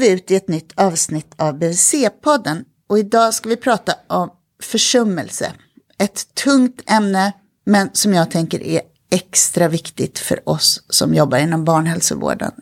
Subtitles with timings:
[0.00, 4.30] vi ut i ett nytt avsnitt av BVC-podden och idag ska vi prata om
[4.62, 5.52] försummelse.
[5.98, 7.32] Ett tungt ämne
[7.66, 8.80] men som jag tänker är
[9.10, 12.52] extra viktigt för oss som jobbar inom barnhälsovården.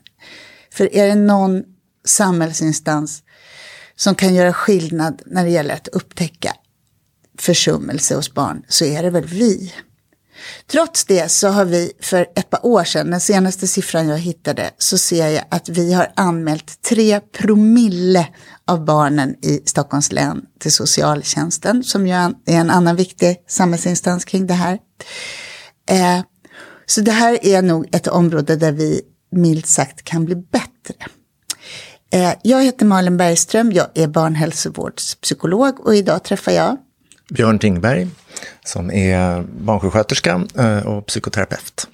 [0.73, 1.65] För är det någon
[2.05, 3.23] samhällsinstans
[3.97, 6.53] som kan göra skillnad när det gäller att upptäcka
[7.39, 9.73] försummelse hos barn så är det väl vi.
[10.67, 14.71] Trots det så har vi för ett par år sedan, den senaste siffran jag hittade,
[14.79, 18.27] så ser jag att vi har anmält tre promille
[18.67, 24.47] av barnen i Stockholms län till socialtjänsten, som ju är en annan viktig samhällsinstans kring
[24.47, 24.79] det här.
[25.91, 26.21] Eh,
[26.87, 29.01] så det här är nog ett område där vi
[29.33, 31.07] milt sagt kan bli bättre.
[32.13, 36.77] Eh, jag heter Malin Bergström, jag är barnhälsovårdspsykolog och idag träffar jag
[37.31, 38.09] Björn Tingberg
[38.65, 41.89] som är barnsjuksköterska eh, och psykoterapeut.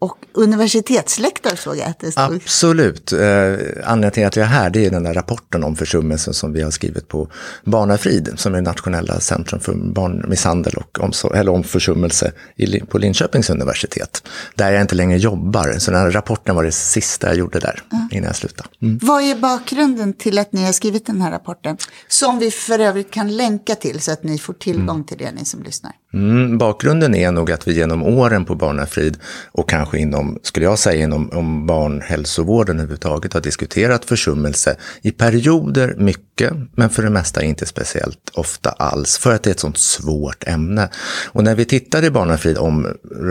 [0.00, 2.34] Och universitetslektor såg jag att det stod.
[2.34, 3.12] Absolut.
[3.12, 3.54] Eh,
[3.84, 6.62] anledningen till att jag är här det är den där rapporten om försummelsen som vi
[6.62, 7.28] har skrivit på
[7.64, 13.50] Barnafrid, som är nationella centrum för barnmisshandel och omsorg, eller om försummelse i, på Linköpings
[13.50, 14.22] universitet.
[14.54, 17.82] Där jag inte längre jobbar, så den här rapporten var det sista jag gjorde där
[17.92, 18.08] mm.
[18.12, 18.68] innan jag slutade.
[18.82, 18.98] Mm.
[19.02, 21.76] Vad är bakgrunden till att ni har skrivit den här rapporten?
[22.08, 25.04] Som vi för övrigt kan länka till så att ni får tillgång mm.
[25.04, 25.92] till det, ni som lyssnar.
[26.14, 29.18] Mm, bakgrunden är nog att vi genom åren på Barnafrid
[29.52, 35.94] och kanske inom, skulle jag säga, inom om barnhälsovården överhuvudtaget har diskuterat försummelse i perioder
[35.98, 39.78] mycket, men för det mesta inte speciellt ofta alls, för att det är ett sånt
[39.78, 40.88] svårt ämne.
[41.26, 42.86] Och när vi tittar i Barnafrid om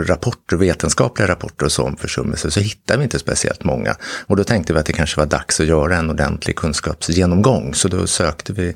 [0.07, 3.95] rapporter, vetenskapliga rapporter och så om försummelse så hittar vi inte speciellt många.
[4.27, 7.87] Och då tänkte vi att det kanske var dags att göra en ordentlig kunskapsgenomgång, så
[7.87, 8.75] då sökte vi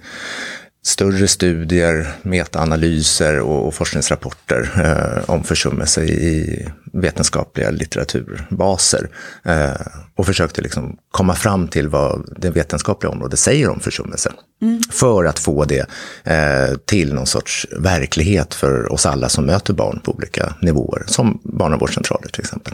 [0.84, 9.10] större studier, metaanalyser och, och forskningsrapporter eh, om försummelse i vetenskapliga litteraturbaser.
[9.44, 9.72] Eh,
[10.16, 14.32] och försökte liksom komma fram till vad det vetenskapliga området säger om försummelse.
[14.62, 14.82] Mm.
[14.92, 15.86] För att få det
[16.24, 21.40] eh, till någon sorts verklighet för oss alla som möter barn på olika nivåer, som
[21.44, 22.74] barnavårdscentraler till exempel.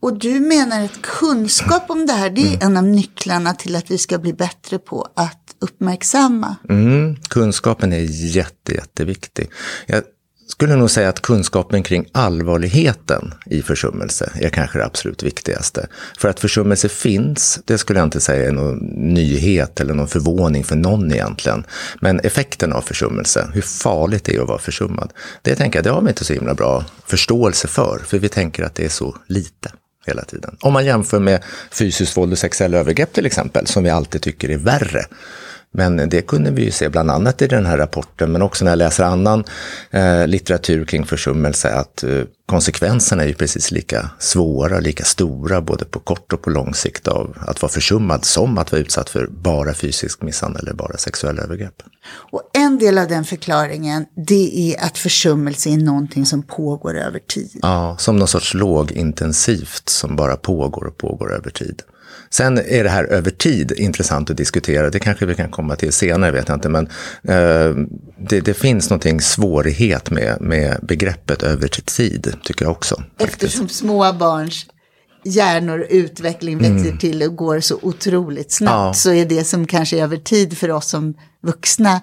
[0.00, 2.60] Och du menar att kunskap om det här, det är mm.
[2.60, 6.56] en av nycklarna till att vi ska bli bättre på att uppmärksamma?
[6.68, 7.98] Mm, kunskapen är
[8.36, 9.50] jätte, jätteviktig.
[9.86, 10.02] Jag
[10.52, 15.86] skulle nog säga att kunskapen kring allvarligheten i försummelse är kanske det absolut viktigaste.
[16.18, 18.78] För att försummelse finns, det skulle jag inte säga är någon
[19.14, 21.64] nyhet eller någon förvåning för någon egentligen.
[22.00, 25.90] Men effekten av försummelse, hur farligt det är att vara försummad, det tänker jag, det
[25.90, 29.16] har vi inte så himla bra förståelse för, för vi tänker att det är så
[29.26, 29.72] lite
[30.06, 30.56] hela tiden.
[30.60, 34.50] Om man jämför med fysiskt våld och sexuella övergrepp till exempel, som vi alltid tycker
[34.50, 35.04] är värre.
[35.74, 38.72] Men det kunde vi ju se bland annat i den här rapporten, men också när
[38.72, 39.44] jag läser annan
[39.90, 45.84] eh, litteratur kring försummelse, att eh, konsekvenserna är ju precis lika svåra, lika stora, både
[45.84, 49.26] på kort och på lång sikt av att vara försummad som att vara utsatt för
[49.26, 51.82] bara fysisk misshandel eller bara sexuella övergrepp.
[52.32, 57.18] Och en del av den förklaringen, det är att försummelse är någonting som pågår över
[57.18, 57.58] tid.
[57.62, 61.82] Ja, som någon sorts lågintensivt som bara pågår och pågår över tid.
[62.32, 64.90] Sen är det här över tid intressant att diskutera.
[64.90, 66.68] Det kanske vi kan komma till senare, vet jag inte.
[66.68, 66.86] Men
[67.28, 67.76] eh,
[68.28, 72.94] det, det, finns någonting svårighet med, med begreppet över tid, tycker jag också.
[72.94, 73.42] Faktiskt.
[73.42, 74.66] Eftersom små barns
[75.24, 76.98] hjärnor och utveckling växer mm.
[76.98, 78.94] till och går så otroligt snabbt ja.
[78.94, 82.00] så är det som kanske är över tid för oss som vuxna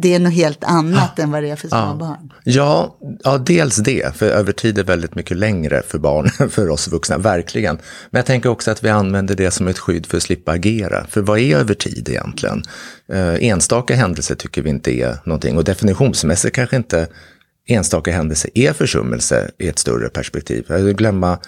[0.00, 1.22] det är något helt annat ja.
[1.22, 1.96] än vad det är för små ja.
[2.00, 2.32] barn.
[2.44, 6.68] Ja, ja, dels det, för över tid är väldigt mycket längre för barn än för
[6.68, 7.78] oss vuxna, verkligen.
[8.10, 11.06] Men jag tänker också att vi använder det som ett skydd för att slippa agera.
[11.08, 12.62] För vad är över tid egentligen?
[13.12, 17.08] Eh, enstaka händelser tycker vi inte är någonting och definitionsmässigt kanske inte
[17.66, 20.64] enstaka händelser är försummelse i ett större perspektiv.
[20.68, 21.38] Jag glömma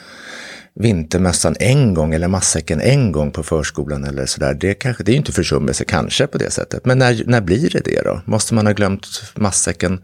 [0.81, 4.55] vintermössan en gång eller matsäcken en gång på förskolan eller sådär.
[4.55, 6.85] Det, kanske, det är ju inte försummelse kanske på det sättet.
[6.85, 8.21] Men när, när blir det det då?
[8.25, 10.01] Måste man ha glömt matsäcken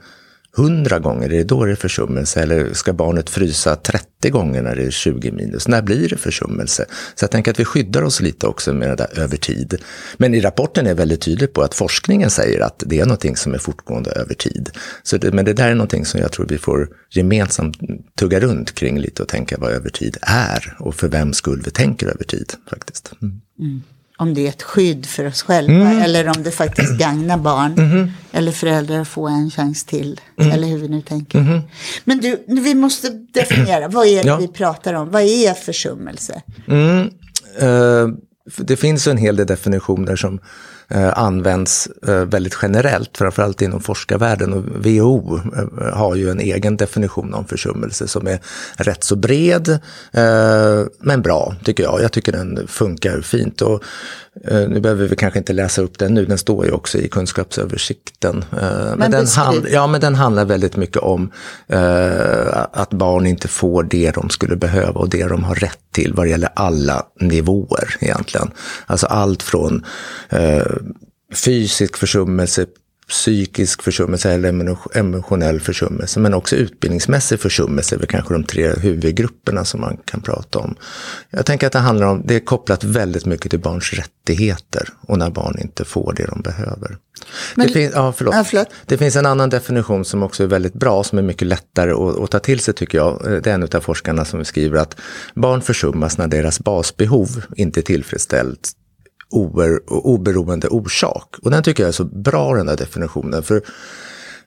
[0.56, 2.42] hundra gånger, är det då det är försummelse?
[2.42, 5.68] Eller ska barnet frysa 30 gånger när det är 20 minus?
[5.68, 6.86] När blir det försummelse?
[7.14, 9.82] Så jag tänker att vi skyddar oss lite också med det där över tid.
[10.16, 13.54] Men i rapporten är väldigt tydligt på att forskningen säger att det är någonting som
[13.54, 14.70] är fortgående över tid.
[15.02, 17.78] Så det, men det där är någonting som jag tror vi får gemensamt
[18.18, 21.70] tugga runt kring lite och tänka vad över tid är och för vem skull vi
[21.70, 23.12] tänker över tid faktiskt.
[23.22, 23.40] Mm.
[23.58, 23.82] Mm
[24.16, 26.02] om det är ett skydd för oss själva mm.
[26.02, 28.10] eller om det faktiskt gagnar barn mm.
[28.32, 30.20] eller föräldrar att få en chans till.
[30.38, 30.52] Mm.
[30.52, 31.38] Eller hur vi nu tänker.
[31.38, 31.62] Mm-hmm.
[32.04, 34.36] Men du, vi måste definiera, vad är det ja.
[34.36, 35.10] vi pratar om?
[35.10, 36.42] Vad är försummelse?
[37.62, 38.08] Uh,
[38.56, 40.40] det finns en hel del definitioner som
[40.88, 44.52] Eh, används eh, väldigt generellt, framförallt inom forskarvärlden.
[44.52, 48.38] Och WHO eh, har ju en egen definition om försummelse som är
[48.76, 49.78] rätt så bred,
[51.00, 52.02] men bra tycker jag.
[52.02, 53.62] Jag tycker den funkar fint.
[53.62, 53.82] Och,
[54.44, 58.44] nu behöver vi kanske inte läsa upp den nu, den står ju också i kunskapsöversikten.
[58.50, 61.32] Men, men den, hand, ja, men den handlar väldigt mycket om
[62.72, 66.26] att barn inte får det de skulle behöva och det de har rätt till vad
[66.26, 68.50] det gäller alla nivåer egentligen.
[68.86, 69.84] Alltså allt från
[70.28, 70.66] eh,
[71.34, 72.66] fysisk försummelse,
[73.08, 79.64] psykisk försummelse eller emotionell försummelse, men också utbildningsmässig försummelse är väl kanske de tre huvudgrupperna
[79.64, 80.74] som man kan prata om.
[81.30, 85.18] Jag tänker att det handlar om, det är kopplat väldigt mycket till barns rättigheter och
[85.18, 86.98] när barn inte får det de behöver.
[87.54, 88.34] Men, det, fin ja, förlåt.
[88.34, 88.68] Ja, förlåt.
[88.86, 92.18] det finns en annan definition som också är väldigt bra, som är mycket lättare att,
[92.18, 93.40] att ta till sig tycker jag.
[93.42, 94.96] Det är en av forskarna som skriver att
[95.34, 98.72] barn försummas när deras basbehov inte är tillfredsställt
[99.30, 101.34] oberoende orsak.
[101.42, 103.42] Och den tycker jag är så bra den där definitionen.
[103.42, 103.62] För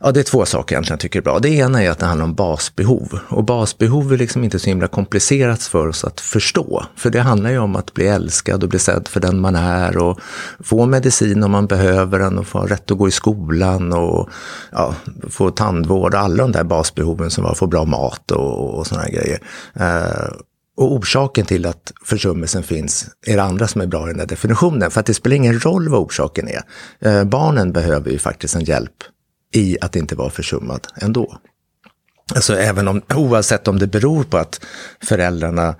[0.01, 1.39] Ja, det är två saker egentligen jag tycker är bra.
[1.39, 3.19] Det ena är att det handlar om basbehov.
[3.29, 6.85] Och basbehov är liksom inte så himla komplicerat för oss att förstå.
[6.95, 9.97] För det handlar ju om att bli älskad och bli sedd för den man är
[9.97, 10.19] och
[10.59, 14.29] få medicin om man behöver den och få rätt att gå i skolan och
[14.71, 14.95] ja,
[15.29, 19.09] få tandvård och alla de där basbehoven som var, få bra mat och, och sådana
[19.09, 19.39] grejer.
[19.79, 20.31] Uh,
[20.79, 24.25] och orsaken till att försummelsen finns är det andra som är bra i den där
[24.25, 24.91] definitionen.
[24.91, 26.61] För att det spelar ingen roll vad orsaken är.
[26.99, 29.03] Eh, barnen behöver ju faktiskt en hjälp
[29.53, 31.37] i att inte vara försummad ändå.
[32.35, 34.65] Alltså även om, oavsett om det beror på att
[35.03, 35.75] föräldrarna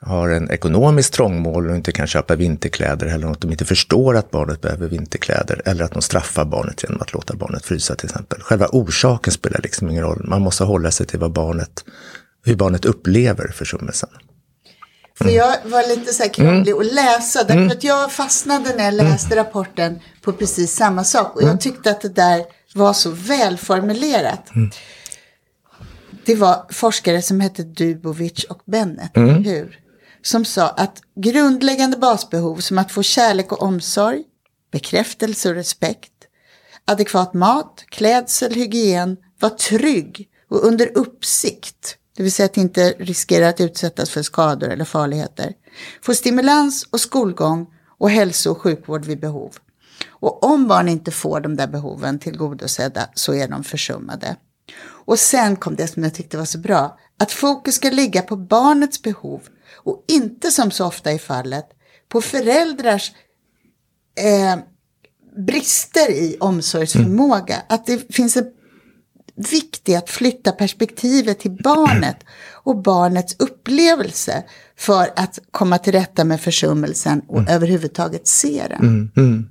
[0.00, 4.30] har en ekonomisk trångmål och inte kan köpa vinterkläder eller att de inte förstår att
[4.30, 8.40] barnet behöver vinterkläder eller att de straffar barnet genom att låta barnet frysa till exempel.
[8.40, 10.24] Själva orsaken spelar liksom ingen roll.
[10.28, 11.84] Man måste hålla sig till vad barnet,
[12.44, 14.08] hur barnet upplever försummelsen.
[15.14, 17.38] För jag var lite så här krånglig att läsa.
[17.38, 17.70] Därför mm.
[17.70, 21.36] att jag fastnade när jag läste rapporten på precis samma sak.
[21.36, 21.58] Och jag mm.
[21.58, 22.44] tyckte att det där
[22.74, 24.54] var så välformulerat.
[24.54, 24.70] Mm.
[26.24, 29.44] Det var forskare som hette Dubovic och Bennett, mm.
[29.44, 29.78] hur?
[30.22, 34.22] Som sa att grundläggande basbehov som att få kärlek och omsorg,
[34.72, 36.12] bekräftelse och respekt,
[36.84, 43.48] adekvat mat, klädsel, hygien, var trygg och under uppsikt det vill säga att inte riskera
[43.48, 45.52] att utsättas för skador eller farligheter.
[46.02, 47.66] Få stimulans och skolgång
[47.98, 49.56] och hälso och sjukvård vid behov.
[50.08, 54.36] Och om barn inte får de där behoven tillgodosedda så är de försummade.
[55.04, 58.36] Och sen kom det som jag tyckte var så bra, att fokus ska ligga på
[58.36, 59.40] barnets behov
[59.74, 61.66] och inte som så ofta är fallet
[62.08, 63.12] på föräldrars
[64.20, 64.56] eh,
[65.36, 67.54] brister i omsorgsförmåga.
[67.54, 67.66] Mm.
[67.68, 68.46] Att det finns en
[69.34, 72.16] viktig att flytta perspektivet till barnet
[72.52, 74.42] och barnets upplevelse
[74.76, 77.54] för att komma till rätta med försummelsen och mm.
[77.54, 78.80] överhuvudtaget se den.
[78.80, 79.48] Mm, mm.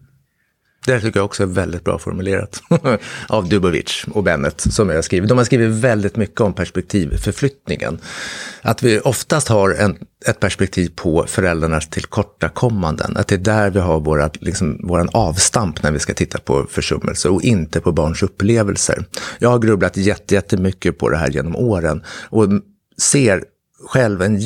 [0.86, 2.64] Det tycker jag också är väldigt bra formulerat
[3.28, 5.30] av Dubovic och Bennett som jag har skrivit.
[5.30, 8.00] De har skrivit väldigt mycket om perspektivförflyttningen.
[8.62, 13.18] Att vi oftast har en, ett perspektiv på föräldrarnas tillkortakommanden.
[13.18, 16.68] Att det är där vi har våra, liksom, våran avstamp när vi ska titta på
[16.70, 19.06] försummelse och inte på barns upplevelser.
[19.40, 22.48] Jag har grubblat jättemycket på det här genom åren och
[22.98, 23.44] ser
[23.88, 24.38] själv en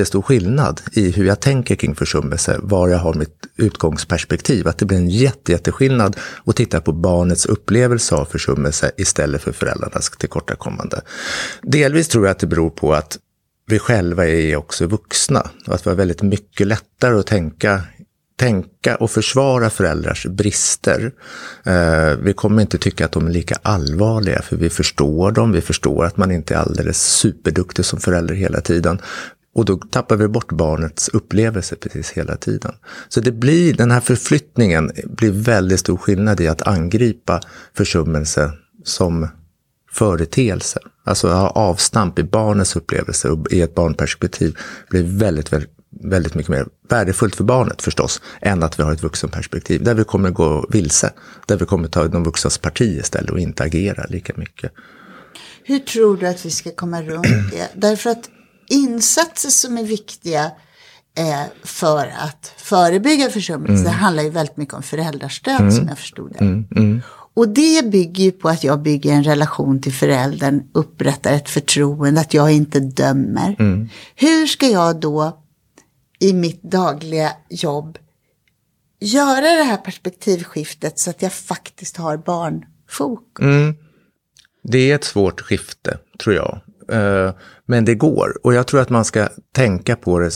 [0.00, 4.68] jättestor skillnad i hur jag tänker kring försummelse, var jag har mitt utgångsperspektiv.
[4.68, 9.52] Att det blir en jätte, jätteskillnad att titta på barnets upplevelse av försummelse istället för
[9.52, 11.00] föräldrarnas tillkortakommande.
[11.62, 13.18] Delvis tror jag att det beror på att
[13.66, 17.82] vi själva är också vuxna och att vi har väldigt mycket lättare att tänka
[18.40, 21.12] tänka och försvara föräldrars brister.
[21.64, 25.52] Eh, vi kommer inte tycka att de är lika allvarliga, för vi förstår dem.
[25.52, 29.00] Vi förstår att man inte är alldeles superduktig som förälder hela tiden.
[29.60, 32.72] Och då tappar vi bort barnets upplevelse precis hela tiden.
[33.08, 37.40] Så det blir, den här förflyttningen blir väldigt stor skillnad i att angripa
[37.76, 38.52] försummelse
[38.84, 39.28] som
[39.92, 40.80] företeelse.
[41.04, 45.70] Alltså ha avstamp i barnets upplevelse och i ett barnperspektiv blir väldigt, väldigt
[46.02, 49.84] väldigt mycket mer värdefullt för barnet förstås, än att vi har ett vuxenperspektiv.
[49.84, 51.12] Där vi kommer gå vilse,
[51.46, 54.72] där vi kommer ta de vuxnas parti istället och inte agera lika mycket.
[55.64, 57.68] Hur tror du att vi ska komma runt det?
[57.74, 58.30] Därför att
[58.70, 60.44] insatser som är viktiga
[61.18, 63.92] eh, för att förebygga försummelse mm.
[63.92, 65.72] handlar ju väldigt mycket om föräldrastöd mm.
[65.72, 66.38] som jag förstod det.
[66.38, 66.66] Mm.
[66.76, 67.02] mm.
[67.34, 72.20] Och det bygger ju på att jag bygger en relation till föräldern, upprättar ett förtroende,
[72.20, 73.56] att jag inte dömer.
[73.58, 73.88] Mm.
[74.14, 75.42] Hur ska jag då
[76.18, 77.98] i mitt dagliga jobb
[79.00, 83.44] göra det här perspektivskiftet så att jag faktiskt har barnfokus.
[83.44, 83.74] Mm.
[84.62, 86.60] Det är ett svårt skifte, tror jag.
[86.90, 87.32] Eh,
[87.66, 88.38] men det går.
[88.42, 90.30] Och jag tror att man ska tänka på det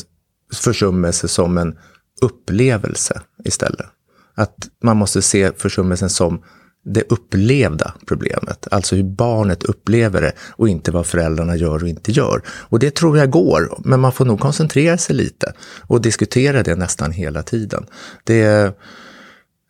[0.55, 1.79] försummelse som en
[2.23, 3.87] upplevelse istället.
[4.35, 6.43] Att man måste se försummelsen som
[6.85, 12.13] det upplevda problemet, alltså hur barnet upplever det och inte vad föräldrarna gör och inte
[12.13, 12.43] gör.
[12.47, 15.53] Och det tror jag går, men man får nog koncentrera sig lite
[15.87, 17.87] och diskutera det nästan hela tiden.
[18.25, 18.75] Det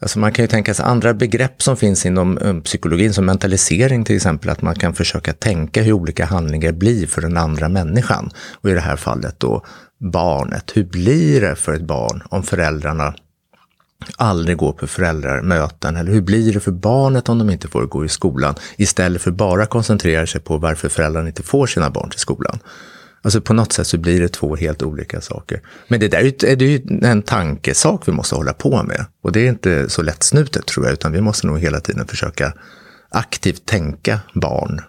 [0.04, 4.04] Alltså man kan ju tänka sig andra begrepp som finns inom um, psykologin, som mentalisering
[4.04, 8.30] till exempel, att man kan försöka tänka hur olika handlingar blir för den andra människan.
[8.61, 9.64] Och i det här fallet då
[9.99, 10.73] barnet.
[10.75, 13.14] Hur blir det för ett barn om föräldrarna
[14.16, 15.96] aldrig går på föräldramöten?
[15.96, 18.54] Eller hur blir det för barnet om de inte får gå i skolan?
[18.76, 22.58] Istället för bara koncentrera sig på varför föräldrarna inte får sina barn till skolan.
[23.25, 25.61] Alltså på något sätt så blir det två helt olika saker.
[25.88, 29.07] Men det där är ju en tankesak vi måste hålla på med.
[29.23, 32.52] Och det är inte så lättsnutet tror jag, utan vi måste nog hela tiden försöka
[33.09, 34.81] aktivt tänka barn.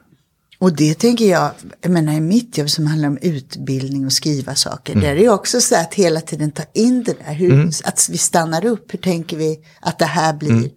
[0.60, 1.52] Och det tänker jag,
[1.82, 5.04] jag menar i mitt jobb som handlar om utbildning och skriva saker, mm.
[5.04, 7.72] där är det också så att hela tiden ta in det där, hur, mm.
[7.84, 10.70] att vi stannar upp, hur tänker vi att det här blir mm.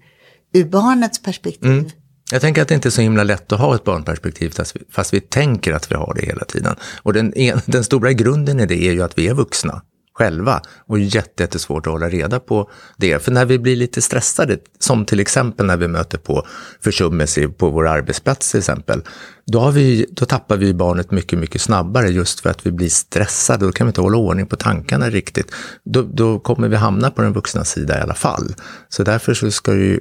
[0.52, 1.70] ur barnets perspektiv.
[1.70, 1.90] Mm.
[2.30, 4.80] Jag tänker att det inte är så himla lätt att ha ett barnperspektiv fast vi,
[4.90, 6.76] fast vi tänker att vi har det hela tiden.
[7.02, 9.82] Och den, e- den stora grunden i det är ju att vi är vuxna
[10.18, 13.22] själva och jättesvårt att hålla reda på det.
[13.22, 16.46] För när vi blir lite stressade, som till exempel när vi möter på
[16.80, 19.02] försummelse på vår arbetsplats till exempel,
[19.46, 22.88] då, har vi, då tappar vi barnet mycket, mycket snabbare just för att vi blir
[22.88, 23.66] stressade.
[23.66, 25.52] Då kan vi inte hålla ordning på tankarna riktigt.
[25.84, 28.54] Då, då kommer vi hamna på den vuxna sida i alla fall.
[28.88, 30.00] Så därför så ska ju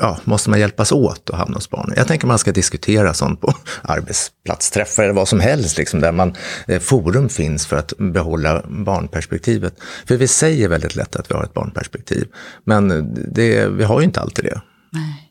[0.00, 1.94] ja, måste man hjälpas åt att hamna hos barnen.
[1.96, 6.34] Jag tänker man ska diskutera sånt på arbetsplatsträffar eller vad som helst, liksom, där man,
[6.66, 9.74] eh, forum finns för att behålla barnperspektivet.
[10.06, 12.28] För vi säger väldigt lätt att vi har ett barnperspektiv,
[12.64, 14.60] men det, vi har ju inte alltid det.
[14.90, 15.28] Nej.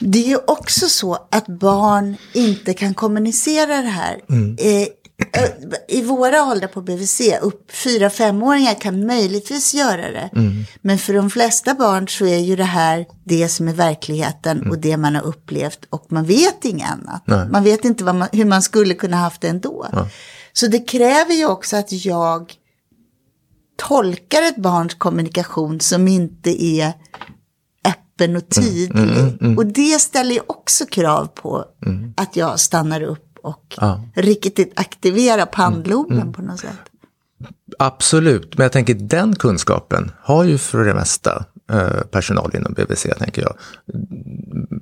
[0.00, 4.20] Det är ju också så att barn inte kan kommunicera det här.
[4.30, 4.56] Mm.
[4.60, 4.88] Eh,
[5.88, 10.30] i våra åldrar på BVC, upp fyra femåringar kan möjligtvis göra det.
[10.32, 10.64] Mm.
[10.80, 14.70] Men för de flesta barn så är ju det här det som är verkligheten mm.
[14.70, 15.84] och det man har upplevt.
[15.90, 17.22] Och man vet inget annat.
[17.24, 17.48] Nej.
[17.48, 19.86] Man vet inte man, hur man skulle kunna haft det ändå.
[19.92, 20.08] Ja.
[20.52, 22.52] Så det kräver ju också att jag
[23.76, 26.92] tolkar ett barns kommunikation som inte är
[27.84, 28.68] öppen och mm.
[28.68, 29.18] tydlig.
[29.18, 32.14] Mm, mm, och det ställer ju också krav på mm.
[32.16, 34.00] att jag stannar upp och ja.
[34.14, 36.22] riktigt aktivera pannloben mm.
[36.22, 36.32] mm.
[36.32, 36.78] på något sätt.
[37.78, 43.06] Absolut, men jag tänker den kunskapen har ju för det mesta eh, personal inom BVC,
[43.18, 43.54] tänker jag.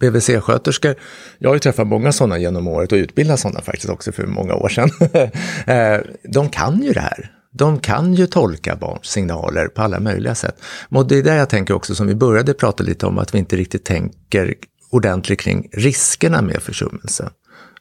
[0.01, 0.95] BVC-sköterskor,
[1.39, 4.55] jag har ju träffat många sådana genom året och utbildat sådana faktiskt också för många
[4.55, 4.91] år sedan.
[5.67, 6.01] Eh,
[6.33, 7.33] de kan ju det här.
[7.53, 10.57] De kan ju tolka barns signaler på alla möjliga sätt.
[10.89, 13.39] Och det är där jag tänker också, som vi började prata lite om, att vi
[13.39, 14.55] inte riktigt tänker
[14.91, 17.31] ordentligt kring riskerna med försummelse.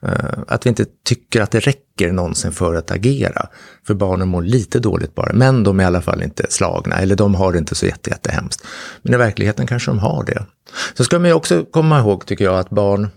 [0.05, 3.47] Eh, att vi inte tycker att det räcker någonsin för att agera.
[3.87, 7.15] För barnen mår lite dåligt bara, men de är i alla fall inte slagna, eller
[7.15, 8.65] de har det inte så jätte, jättehemskt.
[9.01, 10.45] Men i verkligheten kanske de har det.
[10.93, 13.07] Så ska man ju också komma ihåg, tycker jag, att barn,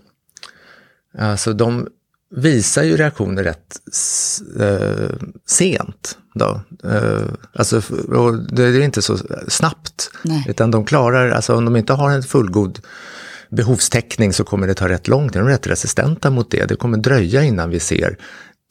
[1.17, 1.87] alltså de
[2.35, 3.79] visar ju reaktioner rätt
[4.59, 5.15] eh,
[5.45, 6.17] sent.
[6.33, 6.61] Då.
[6.83, 7.21] Eh,
[7.53, 7.81] alltså,
[8.51, 9.17] det är inte så
[9.47, 10.45] snabbt, Nej.
[10.49, 12.79] utan de klarar, alltså om de inte har en fullgod
[13.49, 15.41] behovstäckning så kommer det ta rätt lång tid.
[15.41, 16.65] De är rätt resistenta mot det.
[16.65, 18.17] Det kommer dröja innan vi ser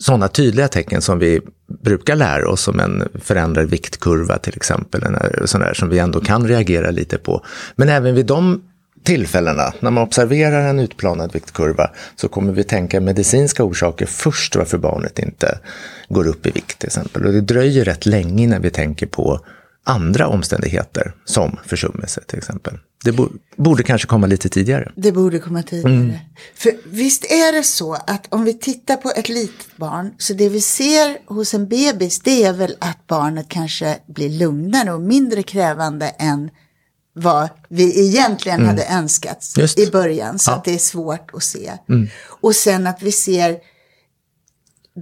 [0.02, 1.40] sådana tydliga tecken som vi
[1.85, 6.20] brukar lära oss som en förändrad viktkurva till exempel, eh, sån där, som vi ändå
[6.20, 7.44] kan reagera lite på.
[7.76, 8.62] Men även vid de
[9.04, 14.78] tillfällena, när man observerar en utplanad viktkurva, så kommer vi tänka medicinska orsaker först varför
[14.78, 15.58] barnet inte
[16.08, 17.26] går upp i vikt till exempel.
[17.26, 19.40] Och det dröjer rätt länge innan vi tänker på
[19.88, 22.78] andra omständigheter, som försummelse till exempel.
[23.04, 23.16] Det
[23.57, 24.92] borde kanske komma lite tidigare.
[24.97, 25.95] Det borde komma tidigare.
[25.95, 26.16] Mm.
[26.54, 30.49] För visst är det så att om vi tittar på ett litet barn, så det
[30.49, 35.42] vi ser hos en bebis, det är väl att barnet kanske blir lugnare och mindre
[35.42, 36.50] krävande än
[37.12, 38.68] vad vi egentligen mm.
[38.68, 39.45] hade önskat
[39.76, 40.38] i början.
[40.38, 40.54] Så ja.
[40.54, 41.73] att det är svårt att se.
[41.88, 42.09] Mm.
[42.40, 43.57] Och sen att vi ser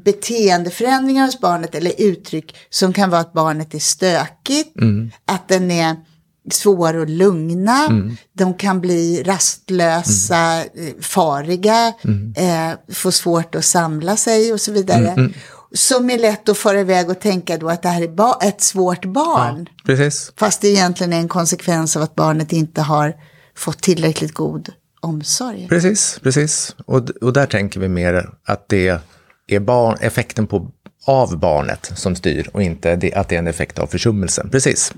[0.05, 5.11] beteendeförändringar hos barnet eller uttryck som kan vara att barnet är stökigt, mm.
[5.27, 5.97] att den är
[6.51, 8.17] svår att lugna, mm.
[8.33, 10.87] de kan bli rastlösa, mm.
[10.89, 12.35] Eh, fariga, mm.
[12.37, 15.09] eh, få svårt att samla sig och så vidare.
[15.09, 15.33] Mm, mm.
[15.73, 19.05] Som är lätt att föra iväg och tänka då att det här är ett svårt
[19.05, 19.69] barn.
[19.77, 20.33] Ja, precis.
[20.37, 23.15] Fast det egentligen är en konsekvens av att barnet inte har
[23.55, 25.67] fått tillräckligt god omsorg.
[25.69, 26.77] Precis, precis.
[26.87, 29.01] Och, och där tänker vi mer att det
[29.47, 30.71] är barn, effekten på,
[31.07, 34.51] av barnet som styr och inte det, att det är en effekt av försummelsen.
[34.51, 34.93] Precis.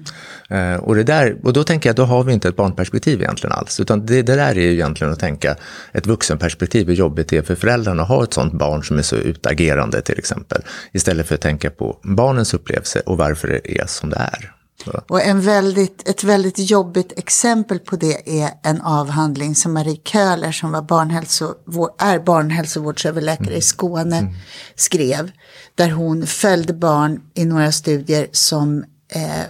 [0.51, 3.53] Uh, och, det där, och då tänker jag, då har vi inte ett barnperspektiv egentligen
[3.53, 5.57] alls, utan det, det där är ju egentligen att tänka
[5.93, 9.03] ett vuxenperspektiv, hur jobbigt det är för föräldrarna att ha ett sånt barn som är
[9.03, 10.63] så utagerande till exempel,
[10.93, 14.58] istället för att tänka på barnens upplevelse och varför det är som det är.
[15.09, 20.53] Och en väldigt, ett väldigt jobbigt exempel på det är en avhandling som Marie Köhler
[20.53, 24.35] som var barnhälsovård, är barnhälsovårdsöverläkare i Skåne
[24.75, 25.31] skrev.
[25.75, 29.45] Där hon följde barn i några studier som eh,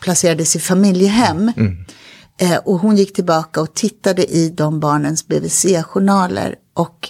[0.00, 1.52] placerades i familjehem.
[2.40, 6.54] Eh, och hon gick tillbaka och tittade i de barnens BVC-journaler.
[6.74, 7.08] Och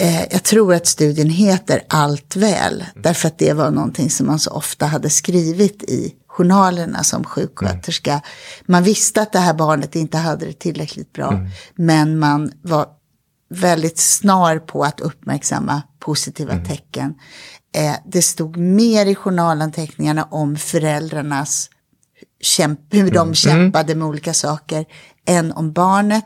[0.00, 2.84] eh, jag tror att studien heter Allt väl.
[3.02, 8.20] Därför att det var någonting som man så ofta hade skrivit i journalerna som sjuksköterska.
[8.66, 11.46] Man visste att det här barnet inte hade det tillräckligt bra.
[11.74, 12.86] Men man var
[13.50, 17.14] väldigt snar på att uppmärksamma positiva tecken.
[17.74, 21.70] Eh, det stod mer i journalanteckningarna om föräldrarnas
[22.40, 24.84] kämp hur de kämpade med olika saker
[25.26, 26.24] än om barnet.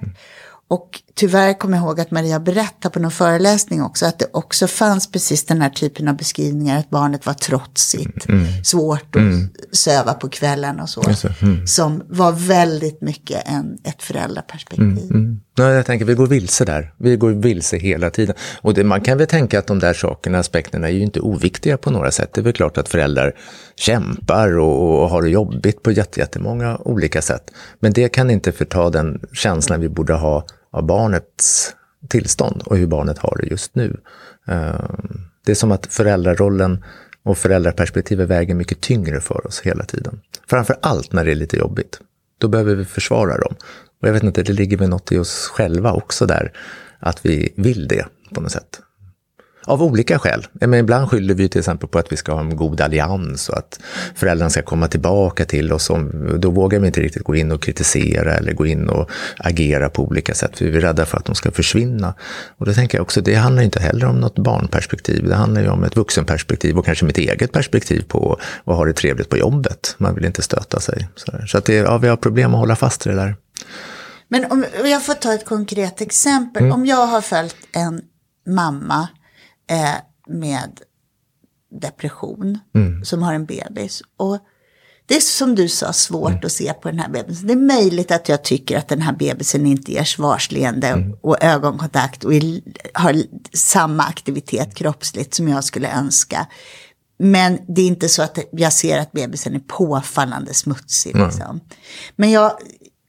[0.69, 4.67] Och tyvärr kommer jag ihåg att Maria berättade på någon föreläsning också att det också
[4.67, 8.27] fanns precis den här typen av beskrivningar att barnet var trotsigt,
[8.65, 11.03] svårt att söva på kvällen och så.
[11.43, 11.67] Mm.
[11.67, 15.11] Som var väldigt mycket en, ett föräldraperspektiv.
[15.11, 15.41] Mm.
[15.55, 16.95] Ja, jag tänker vi går vilse där.
[16.99, 18.35] Vi går vilse hela tiden.
[18.61, 21.77] Och det, man kan väl tänka att de där sakerna, aspekterna är ju inte oviktiga
[21.77, 22.31] på några sätt.
[22.35, 23.33] Det är väl klart att föräldrar
[23.77, 27.51] kämpar och, och har det jobbigt på jätte- jättemånga olika sätt.
[27.81, 31.75] Men det kan inte förta den känslan vi borde ha av barnets
[32.09, 34.01] tillstånd och hur barnet har det just nu.
[34.47, 36.85] Ehm, det är som att föräldrarollen
[37.23, 40.21] och föräldraperspektivet väger mycket tyngre för oss hela tiden.
[40.49, 42.01] Framför allt när det är lite jobbigt.
[42.39, 43.55] Då behöver vi försvara dem.
[44.01, 46.53] Och jag vet inte, det ligger väl något i oss själva också där,
[46.99, 48.81] att vi vill det på något sätt.
[49.65, 50.47] Av olika skäl.
[50.53, 53.59] Men ibland skyller vi till exempel på att vi ska ha en god allians och
[53.59, 53.81] att
[54.15, 55.91] föräldrarna ska komma tillbaka till oss.
[56.39, 60.03] Då vågar vi inte riktigt gå in och kritisera eller gå in och agera på
[60.03, 60.59] olika sätt.
[60.59, 62.15] För vi är rädda för att de ska försvinna.
[62.57, 65.29] Och då tänker jag också, det handlar inte heller om något barnperspektiv.
[65.29, 68.93] Det handlar ju om ett vuxenperspektiv och kanske mitt eget perspektiv på att ha det
[68.93, 69.95] trevligt på jobbet.
[69.99, 71.09] Man vill inte stöta sig.
[71.47, 73.37] Så att det, ja, vi har problem att hålla fast i det där.
[74.29, 76.63] Men om jag får ta ett konkret exempel.
[76.63, 76.75] Mm.
[76.75, 78.01] Om jag har följt en
[78.47, 79.09] mamma
[79.73, 79.95] eh,
[80.27, 80.81] med
[81.81, 83.05] depression Mm.
[83.05, 84.03] som har en bebis.
[84.17, 84.39] Och
[85.07, 86.41] det är som du sa svårt Mm.
[86.45, 87.47] att se på den här bebisen.
[87.47, 91.17] Det är möjligt att jag tycker att den här bebisen inte ger svarsleende Mm.
[91.21, 92.33] och ögonkontakt och
[92.95, 93.23] har
[93.57, 96.47] samma aktivitet kroppsligt som jag skulle önska.
[97.19, 101.17] Men det är inte så att jag ser att bebisen är påfallande smutsig.
[101.17, 101.61] Liksom.
[102.17, 102.53] Men jag,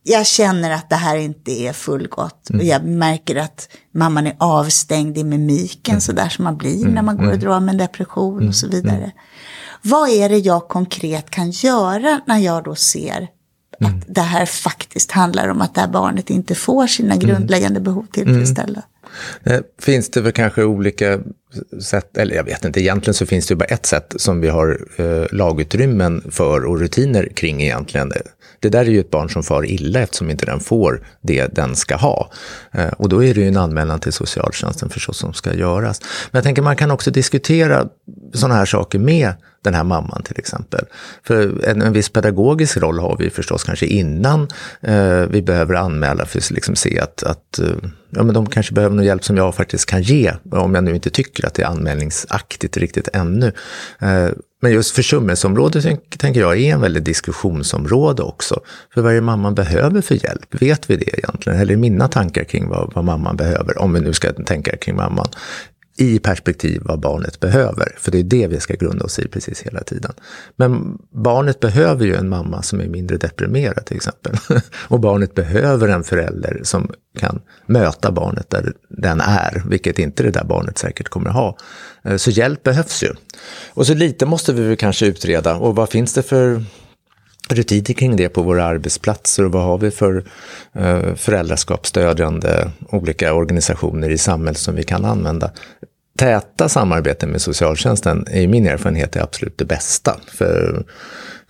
[0.04, 2.50] jag känner att det här inte är fullgott.
[2.54, 7.02] Och jag märker att mamman är avstängd i mimiken, så där som man blir när
[7.02, 9.12] man går och drar med en depression och så vidare.
[9.82, 13.28] Vad är det jag konkret kan göra när jag då ser
[13.80, 18.06] att det här faktiskt handlar om att det här barnet inte får sina grundläggande behov
[18.12, 18.82] tillfredsställda?
[19.44, 21.20] Eh, Finns det väl kanske olika
[21.82, 24.88] sätt, eller jag vet inte, egentligen så finns det bara ett sätt som vi har
[24.98, 28.12] eh, lagutrymmen för och rutiner kring egentligen.
[28.64, 31.76] Det där är ju ett barn som far illa eftersom inte den får det den
[31.76, 32.32] ska ha.
[32.72, 36.02] Eh, och då är det ju en anmälan till socialtjänsten förstås som ska göras.
[36.32, 37.88] Men jag tänker man kan också diskutera
[38.34, 40.86] sådana här saker med den här mamman till exempel.
[41.24, 44.48] För en, en viss pedagogisk roll har vi förstås kanske innan
[44.82, 48.74] eh, vi behöver anmäla för att liksom se att, att eh, ja, men de kanske
[48.74, 51.62] behöver någon hjälp som jag faktiskt kan ge, om jag nu inte tycker att det
[51.62, 53.52] är anmälningsaktigt riktigt ännu.
[54.00, 54.30] Eh,
[54.64, 58.60] men just försummelseområdet tänk- tänker jag är en väldigt diskussionsområde också.
[58.94, 60.62] För vad är det mamman behöver för hjälp?
[60.62, 61.60] Vet vi det egentligen?
[61.60, 64.96] Eller är mina tankar kring vad, vad mamman behöver, om vi nu ska tänka kring
[64.96, 65.28] mamman,
[65.98, 67.96] i perspektiv vad barnet behöver.
[67.98, 70.14] För det är det vi ska grunda oss i precis hela tiden.
[70.56, 74.36] Men barnet behöver ju en mamma som är mindre deprimerad till exempel.
[74.88, 80.32] Och barnet behöver en förälder som kan möta barnet där den är, vilket inte det
[80.32, 81.58] där barnet säkert kommer att ha.
[82.04, 83.10] Eh, så hjälp behövs ju.
[83.74, 86.64] Och så lite måste vi väl kanske utreda, och vad finns det för
[87.50, 90.24] rutiner kring det på våra arbetsplatser och vad har vi för
[90.74, 95.52] eh, föräldraskapsstödjande olika organisationer i samhället som vi kan använda.
[96.18, 100.20] Täta samarbeten med socialtjänsten är i min erfarenhet är absolut det bästa.
[100.28, 100.86] För,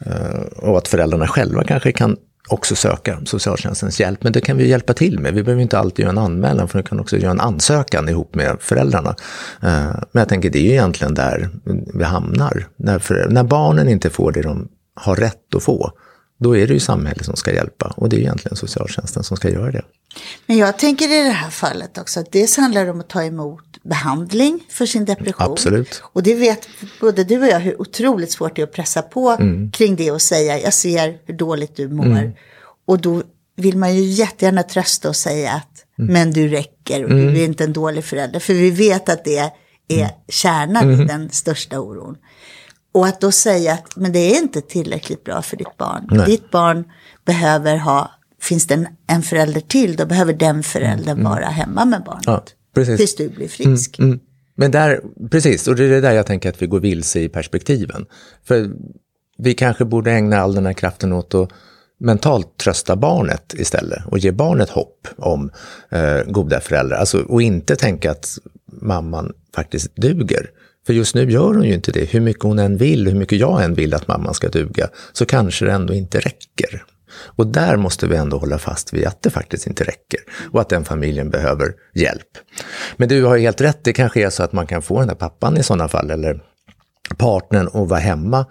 [0.05, 2.17] eh, och att föräldrarna själva kanske kan
[2.49, 5.33] också söka socialtjänstens hjälp, men det kan vi hjälpa till med.
[5.33, 8.35] Vi behöver inte alltid göra en anmälan, för vi kan också göra en ansökan ihop
[8.35, 9.15] med föräldrarna.
[9.61, 11.49] Eh, men jag tänker, det är ju egentligen där
[11.93, 12.65] vi hamnar.
[12.75, 15.91] När, för, när barnen inte får det de har rätt att få,
[16.39, 17.93] då är det ju samhället som ska hjälpa.
[17.97, 19.81] Och det är egentligen socialtjänsten som ska göra det.
[20.45, 23.23] Men jag tänker i det här fallet också att dels handlar det om att ta
[23.23, 25.51] emot behandling för sin depression.
[25.51, 26.01] Absolut.
[26.03, 26.67] Och det vet
[27.01, 29.71] både du och jag hur otroligt svårt det är att pressa på Mm.
[29.71, 32.33] kring det och säga jag ser hur dåligt du mår.
[32.87, 33.23] Och då
[33.55, 36.13] vill man ju jättegärna trösta och säga att Mm.
[36.13, 38.39] men du räcker och du är inte en dålig förälder.
[38.39, 39.51] För vi vet att det är
[39.89, 40.09] Mm.
[40.29, 42.17] kärnan i den största oron.
[42.93, 46.07] Och att då säga att men det är inte tillräckligt bra för ditt barn.
[46.11, 46.25] Nej.
[46.25, 46.83] Ditt barn
[47.25, 52.03] behöver ha, finns det en, en förälder till, då behöver den föräldern vara hemma med
[52.03, 52.27] barnet.
[52.27, 52.43] Mm, Ja,
[52.75, 52.97] precis.
[52.97, 53.99] Tills du blir frisk.
[53.99, 54.19] Mm.
[54.55, 55.01] Men där,
[55.31, 58.05] precis, och det är där jag tänker att vi går vilse i perspektiven.
[58.43, 58.69] För
[59.37, 61.49] vi kanske borde ägna all den här kraften åt att
[61.99, 65.51] mentalt trösta barnet istället och ge barnet hopp om
[65.91, 66.97] eh, goda föräldrar.
[66.97, 68.37] Alltså, och inte tänka att
[68.81, 70.49] mamman faktiskt duger.
[70.85, 72.05] För just nu gör hon ju inte det.
[72.05, 75.25] Hur mycket hon än vill, hur mycket jag än vill att mamman ska duga, så
[75.25, 76.83] kanske det ändå inte räcker.
[77.35, 80.19] Och där måste vi ändå hålla fast vid att det faktiskt inte räcker
[80.51, 82.27] och att den familjen behöver hjälp.
[82.97, 85.07] Men du har ju helt rätt, det kanske är så att man kan få den
[85.07, 86.39] där pappan i sådana fall, eller
[87.17, 88.45] partnern att vara hemma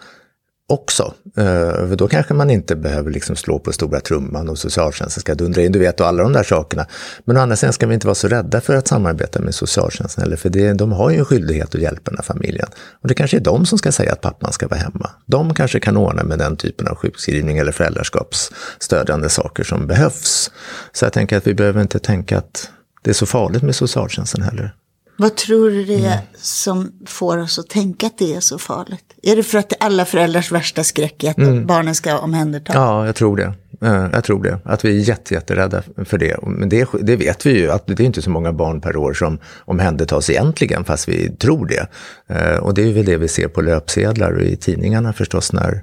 [0.73, 1.15] också.
[1.37, 5.35] Eh, för då kanske man inte behöver liksom slå på stora trumman och socialtjänsten ska
[5.35, 6.87] dundra in, du vet, och alla de där sakerna.
[7.25, 10.25] Men å andra sidan ska vi inte vara så rädda för att samarbeta med socialtjänsten,
[10.25, 12.69] eller för det, de har ju en skyldighet att hjälpa den här familjen.
[13.03, 15.11] Och det kanske är de som ska säga att pappan ska vara hemma.
[15.27, 20.51] De kanske kan ordna med den typen av sjukskrivning eller föräldraskapsstödjande saker som behövs.
[20.93, 22.71] Så jag tänker att vi behöver inte tänka att
[23.03, 24.75] det är så farligt med socialtjänsten heller.
[25.17, 26.11] Vad tror du det Mm.
[26.13, 29.05] är som får oss att tänka att det är så farligt?
[29.23, 32.77] Är det för att alla föräldrars värsta skräck är att barnen ska omhändertas?
[32.77, 32.89] Mm.
[32.89, 33.55] Ja, jag tror det.
[33.83, 34.59] Eh, Jag tror det.
[34.65, 36.37] Att vi är jätte, jätterädda för det.
[36.43, 39.13] Men det, det vet vi ju, att det är inte så många barn per år
[39.15, 41.87] som omhändertas egentligen, fast vi tror det.
[42.35, 45.83] Eh, Och det är väl det vi ser på löpsedlar och i tidningarna förstås, när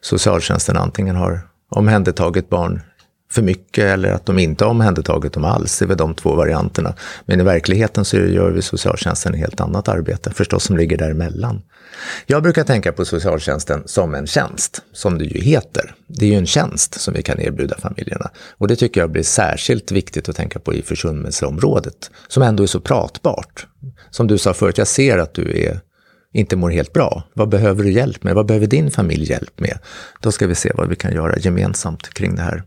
[0.00, 2.82] socialtjänsten antingen har omhändertagit barn
[3.32, 5.78] för mycket eller att de inte har omhändertagit dem alls.
[5.78, 6.94] Det är väl de två varianterna.
[7.26, 11.62] Men i verkligheten så gör vi socialtjänsten ett helt annat arbete, förstås som ligger däremellan.
[12.26, 15.94] Jag brukar tänka på socialtjänsten som en tjänst, som det ju heter.
[16.06, 18.30] Det är ju en tjänst som vi kan erbjuda familjerna.
[18.58, 22.66] Och det tycker jag blir särskilt viktigt att tänka på i försummelseområdet, som ändå är
[22.66, 23.66] så pratbart.
[24.10, 25.80] Som du sa förut, jag ser att du är
[26.34, 27.22] inte mår helt bra.
[27.34, 28.34] Vad behöver du hjälp med?
[28.34, 29.78] Vad behöver din familj hjälp med?
[30.20, 32.62] Då ska vi se vad vi kan göra gemensamt kring det här.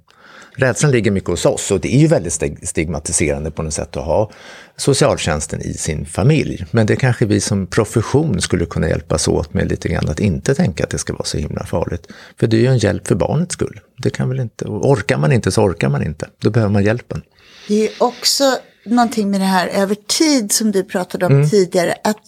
[0.58, 3.98] Rädslan ligger mycket hos oss och det är ju väldigt stig- stigmatiserande på något sätt
[3.98, 4.32] att ha
[4.78, 6.66] socialtjänsten i sin familj.
[6.72, 10.56] Men det kanske vi som profession skulle kunna hjälpas åt med lite grann att inte
[10.56, 12.08] tänka att det ska vara så himla farligt.
[12.40, 13.80] För det är ju en hjälp för barnets skull.
[13.98, 16.30] Det kan väl inte, och orkar man inte så orkar man inte.
[16.42, 17.22] Då behöver man hjälpen.
[17.68, 18.44] Det är också
[18.86, 21.50] någonting med det här över tid som du pratade om Mm.
[21.50, 21.96] tidigare.
[22.04, 22.22] Att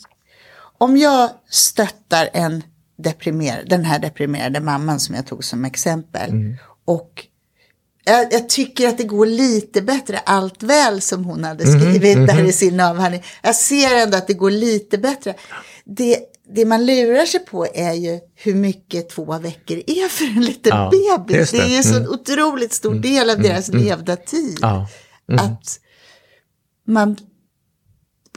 [0.78, 2.63] om jag stöttar en
[3.04, 6.30] deprimer, den här deprimerade mamman som jag tog som exempel.
[6.30, 6.56] Mm.
[6.86, 7.26] Och
[8.08, 12.28] jag, jag tycker att det går lite bättre, allt väl som hon hade Mm-hmm, skrivit
[12.28, 13.24] där i sin avhandling.
[13.43, 15.34] Jag ser ändå att det går lite bättre.
[15.86, 16.20] Det,
[16.56, 20.72] det man lurar sig på är ju hur mycket två veckor är för en liten
[20.76, 20.91] Ja,
[21.28, 21.52] bebis.
[21.52, 21.58] Det.
[21.58, 21.63] det.
[21.63, 22.10] är ju en så Mm.
[22.10, 24.58] otroligt stor del av deras levda tid.
[24.62, 24.88] Ja.
[25.39, 25.80] Att
[26.88, 27.17] man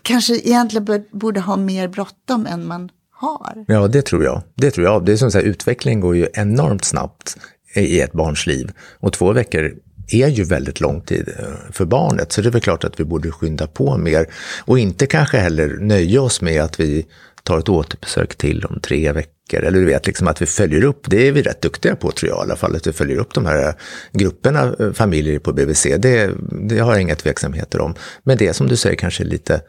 [0.02, 3.64] kanske egentligen borde ha mer bråttom än man har.
[3.68, 4.42] Ja, det tror jag.
[4.56, 5.04] Det tror jag.
[5.04, 7.36] Det är som så här, utvecklingen går ju enormt snabbt
[7.74, 8.70] i ett barns liv.
[9.00, 9.72] Och två veckor
[10.12, 12.32] är ju väldigt lång tid eh, för barnet.
[12.32, 14.26] Så det är väl klart att vi borde skynda på mer.
[14.64, 17.06] Och inte kanske heller nöja oss med att vi
[17.42, 19.60] tar ett återbesök till om tre veckor.
[19.64, 22.30] Eller du vet, liksom att vi följer upp, det är vi rätt duktiga på tror
[22.30, 23.74] jag i alla fall, att vi följer upp de här eh,
[24.12, 25.86] grupperna eh, familjer på BVC.
[25.98, 26.30] Det,
[26.68, 27.94] det har jag inga tveksamheter om.
[28.22, 29.62] Men det är som du säger kanske lite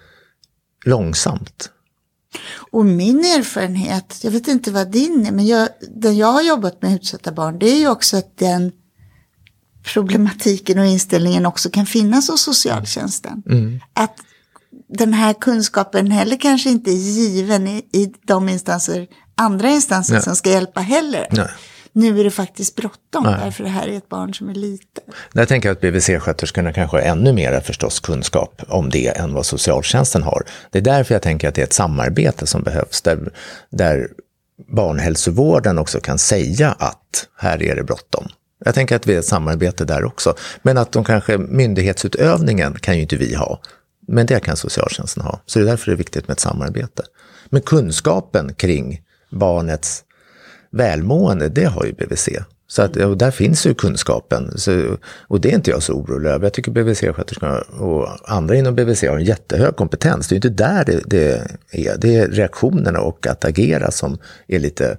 [0.85, 1.69] långsamt.
[2.71, 6.81] Och min erfarenhet, jag vet inte vad din är, men jag, den jag har jobbat
[6.81, 8.71] med utsatta barn, det är ju också att den
[9.93, 13.43] problematiken och inställningen också kan finnas hos socialtjänsten.
[13.93, 14.17] Att
[14.89, 20.23] den här kunskapen heller kanske inte är given i, i de instanser, andra instanser Nej.
[20.23, 21.27] som ska hjälpa heller.
[21.31, 21.47] Nej.
[21.93, 23.35] Nu är det faktiskt bråttom, Nej.
[23.43, 25.03] därför det här är ett barn som är litet.
[25.33, 30.23] Jag tänker att BVC-sköterskorna kanske har ännu mer förstås kunskap om det än vad socialtjänsten
[30.23, 30.45] har.
[30.69, 33.31] Det är därför jag tänker att det är ett samarbete som behövs, där,
[33.69, 34.07] där
[34.67, 38.27] barnhälsovården också kan säga att här är det bråttom.
[38.65, 40.35] Jag tänker att vi är ett samarbete där också.
[40.61, 43.61] Men att de kanske, myndighetsutövningen kan ju inte vi ha.
[44.07, 45.39] Men det kan socialtjänsten ha.
[45.45, 47.03] Så det är därför det är viktigt med ett samarbete.
[47.49, 49.01] Men kunskapen kring
[49.31, 50.03] barnets
[50.71, 52.29] välmående, det har ju BVC.
[52.67, 54.57] Så att, och där finns ju kunskapen.
[54.57, 56.45] Så, och det är inte jag så orolig över.
[56.45, 60.27] Jag tycker BVC-sköterskorna och andra inom BVC har en jättehög kompetens.
[60.27, 61.31] Det är inte där det, det
[61.71, 61.97] är.
[61.97, 64.97] Det är reaktionerna och att agera som är lite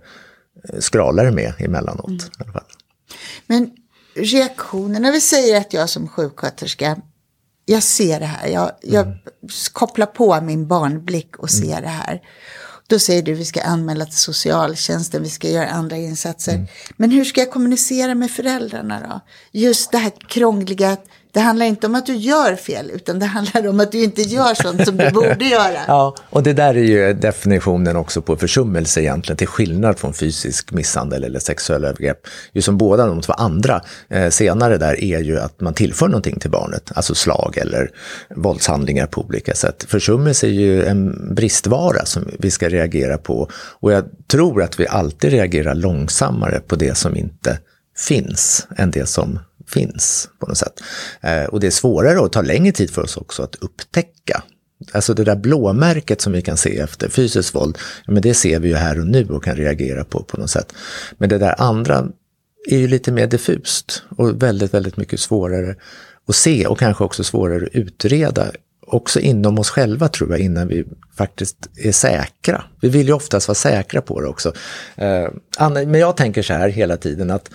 [0.69, 2.11] eh, skralare med emellanåt.
[2.11, 2.65] I alla fall.
[3.47, 3.71] Men
[4.15, 6.97] reaktionerna, vi säger att jag som sjuksköterska,
[7.65, 9.19] jag ser det här, jag, jag
[9.73, 12.23] kopplar på min barnblick och ser det här.
[12.93, 16.67] Då säger du vi ska anmäla till socialtjänsten, vi ska göra andra insatser.
[16.97, 19.21] Men hur ska jag kommunicera med föräldrarna då?
[19.59, 23.27] Just det här krångliga, att Det handlar inte om att du gör fel, utan det
[23.27, 25.79] handlar om att du inte gör sånt som du borde göra.
[25.87, 30.73] Ja, och det där är ju definitionen också på försummelse egentligen, till skillnad från fysisk
[30.73, 32.19] misshandel eller sexuella övergrepp.
[32.53, 36.41] Ju som båda de två andra eh, senare där är ju att man tillför någonting
[36.41, 37.91] till barnet, alltså slag eller
[38.37, 39.85] våldshandlingar på olika sätt.
[39.89, 44.87] Försummelse är ju en bristvara som vi ska reagera på och jag tror att vi
[44.87, 47.59] alltid reagerar långsammare på det som inte
[47.97, 49.39] finns än det som
[49.73, 50.81] finns på något sätt.
[51.21, 54.43] Eh, och det är svårare och tar längre tid för oss också att upptäcka.
[54.93, 58.61] Alltså det där blåmärket som vi kan se efter fysiskt våld, ja, men det ser
[58.61, 60.73] vi ju här och nu och kan reagera på på något sätt.
[61.19, 62.09] Men det där andra
[62.71, 65.77] är ju lite mer diffust och väldigt, väldigt mycket svårare
[66.29, 68.53] att se och kanske också svårare att utreda
[68.87, 70.85] också inom oss själva tror jag innan vi
[71.17, 72.65] faktiskt är säkra.
[72.81, 74.53] Vi vill ju oftast vara säkra på det också.
[74.97, 75.29] Eh,
[75.71, 77.51] men jag tänker så här hela tiden att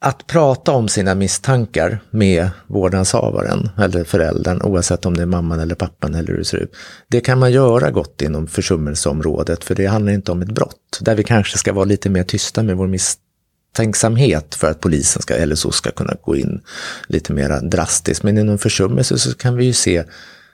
[0.00, 5.74] att prata om sina misstankar med vårdnadshavaren eller föräldern, oavsett om det är mamman eller
[5.74, 6.72] pappan eller hur det ser ut.
[7.08, 10.98] Det kan man göra gott inom försummelseområdet, för det handlar inte om ett brott.
[11.00, 15.34] Där vi kanske ska vara lite mer tysta med vår misstänksamhet för att polisen ska,
[15.34, 16.60] eller så ska kunna gå in
[17.08, 18.22] lite mer drastiskt.
[18.22, 20.04] Men inom försummelse så kan vi ju se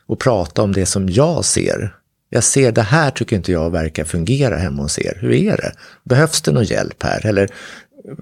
[0.07, 1.94] och prata om det som jag ser.
[2.31, 5.18] Jag ser det här tycker inte jag verkar fungera hemma hos er.
[5.20, 5.72] Hur är det?
[6.05, 7.26] Behövs det någon hjälp här?
[7.26, 7.50] Eller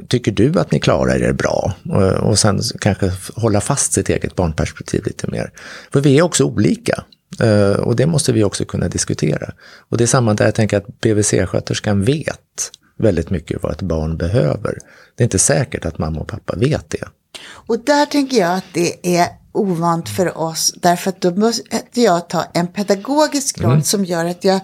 [0.08, 1.74] tycker du att ni klarar er bra?
[2.20, 5.52] Och sen kanske hålla fast sitt eget barnperspektiv lite mer.
[5.92, 7.04] För vi är också olika.
[7.40, 9.52] Eh, och det måste vi också kunna diskutera.
[9.88, 14.16] Och det är samma där jag tänker att BVC-sköterskan vet väldigt mycket vad ett barn
[14.16, 14.78] behöver.
[15.16, 17.04] Det är inte säkert att mamma och pappa vet det.
[17.42, 22.28] Och där tänker jag att det är ovant för oss, därför att då måste jag
[22.28, 23.82] ta en pedagogisk roll mm.
[23.82, 24.60] som gör att jag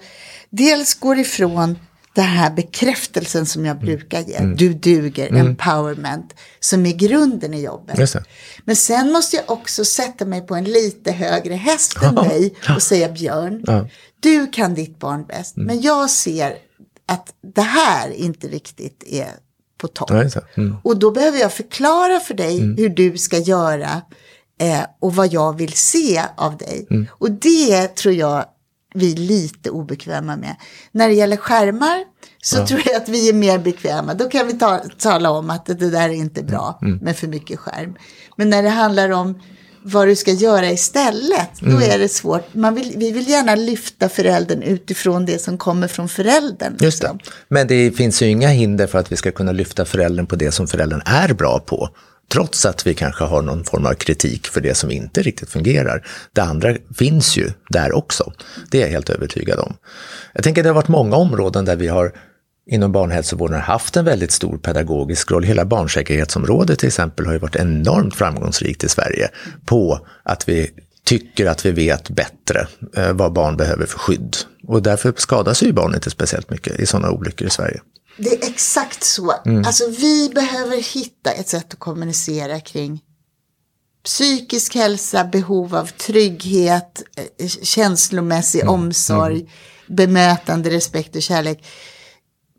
[0.50, 1.79] dels går ifrån
[2.16, 4.37] den här bekräftelsen som jag brukar ge.
[4.37, 4.57] Mm.
[4.57, 5.46] Du duger, mm.
[5.46, 7.98] empowerment, som är grunden i jobbet.
[8.64, 12.83] Men sen måste jag också sätta mig på en lite högre häst än dig och
[12.83, 13.88] säga Björn, ja.
[14.20, 15.57] du kan ditt barn bäst.
[15.57, 15.66] Mm.
[15.66, 16.57] Men jag ser
[17.07, 19.29] att det här inte riktigt är
[19.79, 20.11] på topp.
[20.11, 20.76] Mm.
[20.83, 22.76] Och då behöver jag förklara för dig mm.
[22.76, 24.02] hur du ska göra
[24.61, 26.87] eh, och vad jag vill se av dig.
[26.90, 27.07] Mm.
[27.11, 28.44] Och det tror jag
[28.96, 30.56] vi lite obekväma med.
[30.92, 32.04] När det gäller skärmar
[32.42, 32.66] så ja.
[32.66, 34.14] tror jag att vi är mer bekväma.
[34.14, 36.98] Då kan vi ta, tala om att det där är inte bra mm.
[36.98, 37.94] med för mycket skärm.
[38.37, 39.40] Men när det handlar om
[39.82, 41.90] vad du ska göra istället, då mm.
[41.90, 42.54] är det svårt.
[42.54, 46.76] Man vill, vi vill gärna lyfta föräldern utifrån det som kommer från föräldern.
[46.80, 47.12] Just det.
[47.12, 47.32] Liksom.
[47.48, 50.52] Men det finns ju inga hinder för att vi ska kunna lyfta föräldern på det
[50.52, 51.88] som föräldern är bra på.
[52.29, 56.07] Trots att vi kanske har någon form av kritik för det som inte riktigt fungerar.
[56.33, 58.33] Det andra finns ju där också.
[58.71, 59.77] Det är jag helt övertygad om.
[60.33, 62.12] Jag tänker att det har varit många områden där vi har
[62.67, 65.45] inom barnhälsovården haft en väldigt stor pedagogisk roll.
[65.45, 69.29] Hela barnsäkerhetsområdet till exempel har ju varit enormt framgångsrikt i Sverige
[69.67, 70.71] på att vi
[71.05, 74.37] tycker att vi vet bättre eh, vad barn behöver för skydd.
[74.67, 77.81] Och därför skadas ju barn inte speciellt mycket i sådana olyckor i Sverige.
[78.16, 79.35] Det är exakt så.
[79.46, 79.64] Mm.
[79.64, 83.02] Alltså vi behöver hitta ett sätt att kommunicera kring
[84.05, 87.02] psykisk hälsa, behov av trygghet,
[87.38, 88.74] eh, känslomässig mm.
[88.74, 89.50] omsorg,
[89.87, 91.64] bemötande, respekt och kärlek.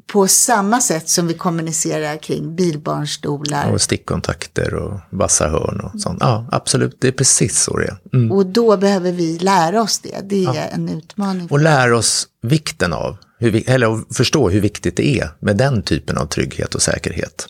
[0.07, 3.71] På samma sätt som vi kommunicerar kring bilbarnstolar.
[3.71, 6.17] Och stickkontakter och vassa hörn och sånt.
[6.21, 6.97] Ja, absolut.
[6.99, 7.97] Det är precis så det är.
[8.13, 8.31] Mm.
[8.31, 10.21] Och då behöver vi lära oss det.
[10.23, 10.61] Det är ja.
[10.61, 11.47] en utmaning.
[11.47, 16.17] Och lära oss vikten av hur, eller förstå hur viktigt det är med den typen
[16.17, 17.47] av trygghet och säkerhet.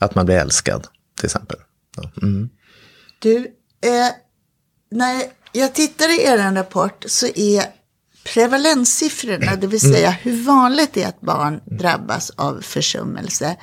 [0.00, 1.58] Att man blir älskad, till exempel.
[2.22, 2.48] Mm.
[3.18, 3.36] Du,
[3.80, 4.08] eh,
[4.90, 7.64] när jag tittar i er rapport så är
[8.34, 10.18] prevalenssiffrorna, det vill säga mm.
[10.22, 13.56] hur vanligt det är att barn drabbas av försummelse,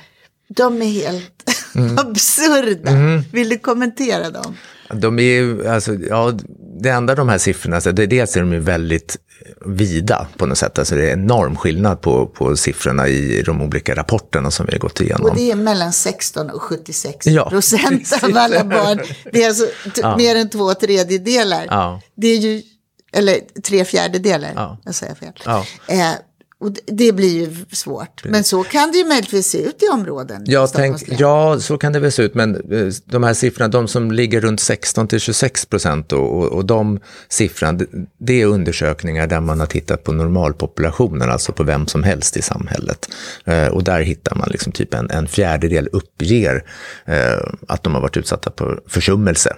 [0.48, 1.98] de är helt mm.
[1.98, 2.90] absurda.
[2.90, 3.22] Mm.
[3.32, 4.56] Vill du kommentera dem?
[4.92, 6.38] De är alltså, ja,
[6.80, 9.16] det enda de här siffrorna, alltså, det, dels är de ju väldigt
[9.66, 10.78] vida på något sätt.
[10.78, 14.78] Alltså det är enorm skillnad på, på siffrorna i de olika rapporterna som vi har
[14.78, 15.30] gått igenom.
[15.30, 19.00] Och det är mellan 16 och 76 ja, procent av alla barn.
[19.32, 20.16] Det är alltså ja.
[20.16, 21.66] mer än två tredjedelar.
[21.70, 22.00] Ja.
[22.16, 22.62] Det är ju,
[23.14, 24.78] eller tre fjärdedelar, ja.
[24.84, 25.32] jag säger fel.
[25.44, 25.66] Ja.
[25.88, 26.12] Eh,
[26.64, 28.24] och det blir ju svårt.
[28.24, 30.42] Men så kan det ju möjligtvis se ut i områden.
[30.46, 32.34] Jag tänk, ja, så kan det väl se ut.
[32.34, 36.44] Men eh, de här siffrorna, de som ligger runt 16 till 26 procent och, och,
[36.44, 37.80] och de siffrorna,
[38.18, 42.42] det är undersökningar där man har tittat på normalpopulationen, alltså på vem som helst i
[42.42, 43.08] samhället.
[43.44, 46.64] Eh, och där hittar man liksom typ en, en fjärdedel uppger
[47.04, 49.56] eh, att de har varit utsatta för försummelse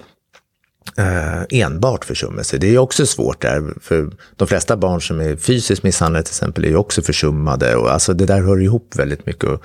[0.97, 2.59] eh, enbart försummelse.
[2.59, 6.65] Det är också svårt där, för de flesta barn som är fysiskt misshandlade till exempel
[6.65, 7.77] är ju också försummade.
[7.77, 9.45] Och alltså det där hör ihop väldigt mycket.
[9.45, 9.65] Och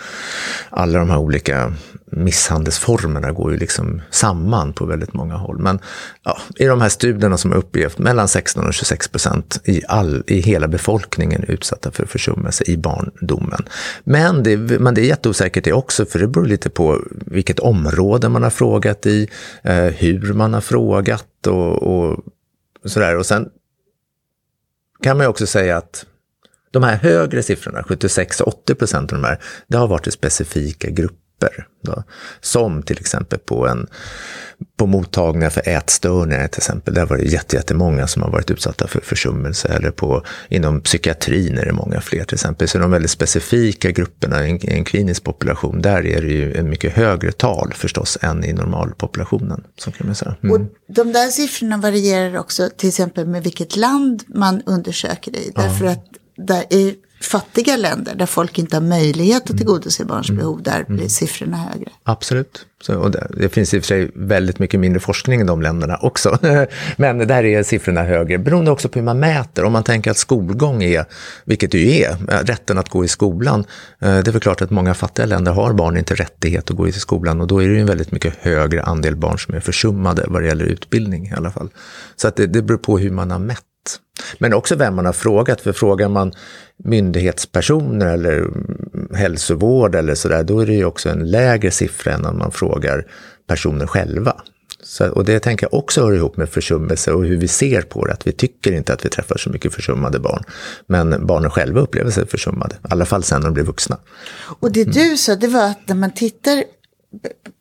[0.70, 1.74] alla de här olika
[2.12, 5.58] misshandelsformerna går ju liksom samman på väldigt många håll.
[5.58, 5.80] Men
[6.24, 10.24] ja, i de här studierna som har upplevt mellan 16 och 26 procent i, all,
[10.28, 13.64] i hela befolkningen utsatta för försummelse i barndomen.
[14.04, 18.30] Men det, men det är jätteosäkert det också, för det beror lite på vilket område
[18.30, 19.30] man har frågat i,
[19.64, 21.11] eh, hur man har frågat
[21.48, 21.84] och,
[22.84, 23.18] och sådär.
[23.18, 23.50] Och sen
[25.02, 26.06] kan man ju också säga att
[26.72, 31.68] de här högre siffrorna, 76-80 procent av de här, det har varit i specifika grupper.
[31.82, 32.04] Då.
[32.42, 33.88] Som till exempel på, en,
[34.78, 36.94] på mottagningar för ätstörningar till exempel.
[36.94, 39.68] Där var det jättemånga som har varit utsatta för försummelse.
[39.68, 42.68] Eller på, inom psykiatrin är det många fler till exempel.
[42.68, 46.54] Så de väldigt specifika grupperna i en, i en klinisk population, där är det ju
[46.54, 49.64] en mycket högre tal förstås än i normalpopulationen.
[49.78, 50.36] Så kan man säga.
[50.44, 50.56] Mm.
[50.56, 55.52] Och de där siffrorna varierar också till exempel med vilket land man undersöker i.
[55.56, 55.92] Därför ja.
[55.92, 56.06] att
[56.38, 59.58] där är fattiga länder där folk inte har möjlighet att mm.
[59.58, 60.40] tillgodose barns mm.
[60.40, 61.10] behov, där blir mm.
[61.10, 61.90] siffrorna högre.
[62.04, 62.66] Absolut.
[62.82, 65.62] Så, och det, det, finns i och för sig väldigt mycket mindre forskning i de
[65.62, 66.38] länderna också.
[66.98, 69.64] Men där är siffrorna högre, beroende också på hur man mäter.
[69.64, 71.06] Om man tänker att skolgång är,
[71.46, 73.60] vilket det ju är, rätten att gå i skolan.
[74.00, 76.88] Eh, det är väl klart att många fattiga länder har barn inte rättighet att gå
[76.88, 79.60] i skolan och då är det ju en väldigt mycket högre andel barn som är
[79.60, 81.70] försummade vad det gäller utbildning i alla fall.
[82.16, 83.64] Så att det, det beror på hur man har mätt.
[84.38, 86.32] Men också vem man har frågat, för frågar man
[86.78, 88.48] myndighetspersoner eller
[89.16, 93.08] hälsovård eller sådär, då är det ju också en lägre siffra än om man frågar
[93.48, 94.36] personer själva.
[94.84, 98.06] Så, och det tänker jag också hör ihop med försummelse och hur vi ser på
[98.06, 100.44] det, att vi tycker inte att vi träffar så mycket försummade barn.
[100.88, 103.98] Men barnen själva upplever sig försummade, i alla fall sen när de blir vuxna.
[104.60, 106.64] Och det du sa, det var att när man tittar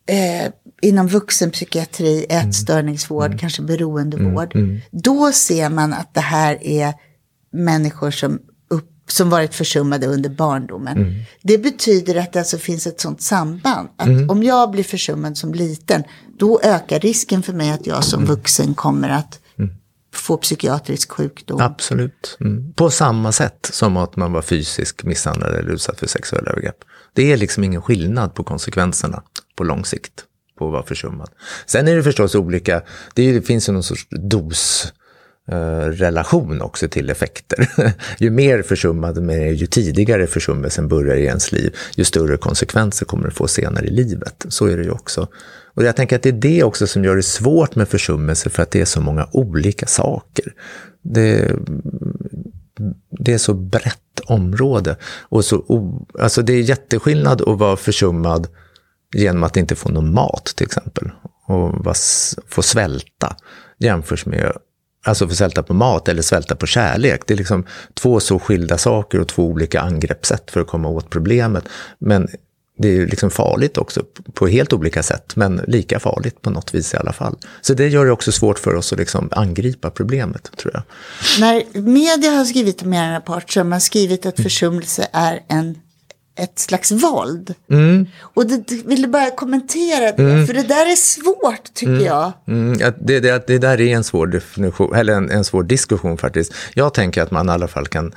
[0.05, 3.37] eh, inom vuxenpsykiatri, ätstörningsvård, mm.
[3.37, 4.69] kanske beroendevård, mm.
[4.69, 4.81] Mm.
[4.91, 6.93] då ser man att det här är
[7.51, 8.39] människor som
[9.11, 10.97] som varit försummade under barndomen.
[10.97, 11.13] Mm.
[11.41, 13.89] Det betyder att det alltså finns ett sånt samband.
[13.95, 14.29] Att mm.
[14.29, 16.03] om jag blir försummad som liten,
[16.37, 18.35] då ökar risken för mig att jag som mm.
[18.35, 19.71] vuxen kommer att mm.
[20.13, 21.61] få psykiatrisk sjukdom.
[21.61, 22.37] Absolut.
[22.39, 22.73] Mm.
[22.73, 26.77] På samma sätt som att man var fysiskt misshandlad eller utsatt för sexuella övergrepp.
[27.13, 29.23] Det är liksom ingen skillnad på konsekvenserna
[29.55, 30.25] på lång sikt
[30.57, 31.29] på att vara försummad.
[31.65, 32.81] Sen är det förstås olika,
[33.15, 34.93] det finns ju någon sorts dos
[35.51, 37.69] eh, relation också till effekter.
[38.17, 43.05] ju mer försummad man är, ju tidigare försummelsen börjar i ens liv, ju större konsekvenser
[43.05, 44.45] kommer det få senare i livet.
[44.49, 45.27] Så är det ju också.
[45.73, 48.63] Och jag tänker att det är det också som gör det svårt med försummelse, för
[48.63, 50.53] att det är så många olika saker.
[51.01, 51.55] Det,
[53.19, 54.95] det är så brett område.
[55.21, 55.65] Och så,
[56.19, 58.47] alltså det är jätteskillnad att vara försummad
[59.13, 61.11] genom att inte få någon mat till exempel.
[61.45, 61.95] Och
[62.47, 63.35] få svälta
[63.79, 64.51] jämfört med
[65.05, 67.21] Alltså för svälta på mat eller svälta på kärlek.
[67.27, 71.09] Det är liksom två så skilda saker och två olika angreppssätt för att komma åt
[71.09, 71.63] problemet.
[71.99, 72.27] Men
[72.77, 76.93] det är liksom farligt också på helt olika sätt, men lika farligt på något vis
[76.93, 77.37] i alla fall.
[77.61, 80.83] Så det gör det också svårt för oss att liksom angripa problemet, tror jag.
[81.39, 85.77] När media har skrivit om er rapport så har man skrivit att försummelse är en
[86.41, 87.53] ett slags våld.
[87.71, 88.07] Mm.
[88.19, 90.23] Och det, vill du bara kommentera det?
[90.23, 90.47] Mm.
[90.47, 92.05] För det där är svårt tycker mm.
[92.05, 92.31] jag.
[92.47, 92.77] Mm.
[92.99, 96.53] Det, det, det, där är en svår, definition, eller en, en svår diskussion faktiskt.
[96.73, 98.13] Jag tänker att man i alla fall kan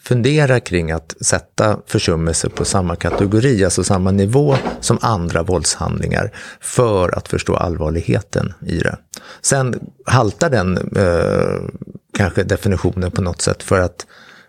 [0.00, 7.18] fundera kring att sätta försummelser på samma kategori, alltså samma nivå som andra våldshandlingar för
[7.18, 8.96] att förstå allvarligheten i det.
[9.42, 11.70] Sen haltar den eh,
[12.18, 14.06] kanske definitionen på något sätt för att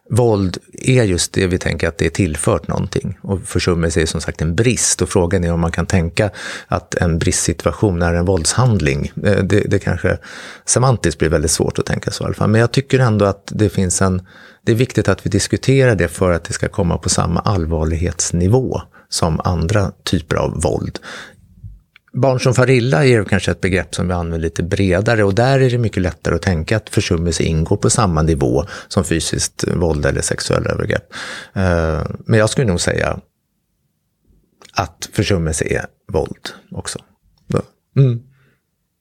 [0.09, 3.17] Våld är just det vi tänker att det är tillfört någonting.
[3.21, 5.01] Och försummelse är som sagt en brist.
[5.01, 6.29] Och frågan är om man kan tänka
[6.67, 9.11] att en bristsituation är en våldshandling.
[9.23, 10.17] Eh, det, det kanske
[10.65, 12.49] semantiskt blir väldigt svårt att tänka så i alla fall.
[12.49, 14.21] Men jag tycker ändå att det finns en...
[14.65, 18.81] Det är viktigt att vi diskuterar det för att det ska komma på samma allvarlighetsnivå
[19.09, 20.99] som andra typer av våld.
[22.13, 25.59] Barn som far illa är kanske ett begrepp som vi använder lite bredare och där
[25.59, 30.05] är det mycket lättare att tänka att försummelse ingår på samma nivå som fysiskt våld
[30.05, 31.13] eller sexuella övergrepp.
[31.53, 33.19] Eh, men jag skulle nog säga
[34.73, 36.99] att försummelse är våld också.
[37.95, 38.21] Mm.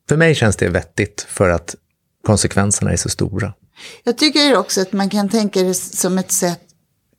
[0.08, 1.74] För mig känns det vettigt för att
[2.26, 3.54] konsekvenserna är så stora.
[4.04, 6.60] Jag tycker också att man kan tänka det som ett sätt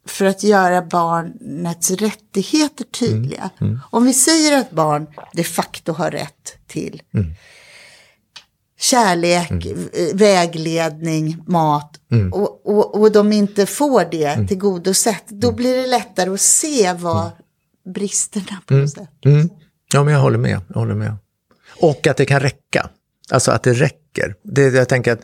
[0.08, 3.50] för att göra barnets rättigheter tydliga.
[3.60, 3.72] Mm.
[3.72, 3.82] Mm.
[3.90, 7.34] Om vi säger att barn de facto har rätt till mm.
[8.80, 9.90] kärlek, mm.
[10.14, 12.34] vägledning, mat mm.
[12.34, 14.48] och, och, och de inte får det mm.
[14.48, 17.32] tillgodosett, då blir det lättare att se vad
[17.94, 19.10] bristerna på något sätt.
[19.94, 20.62] Ja, men jag håller med.
[20.68, 21.16] Jag håller med.
[21.82, 22.90] Och att det kan räcka.
[23.30, 24.36] Alltså att det räcker räcker.
[24.44, 25.22] Det, jag tänker att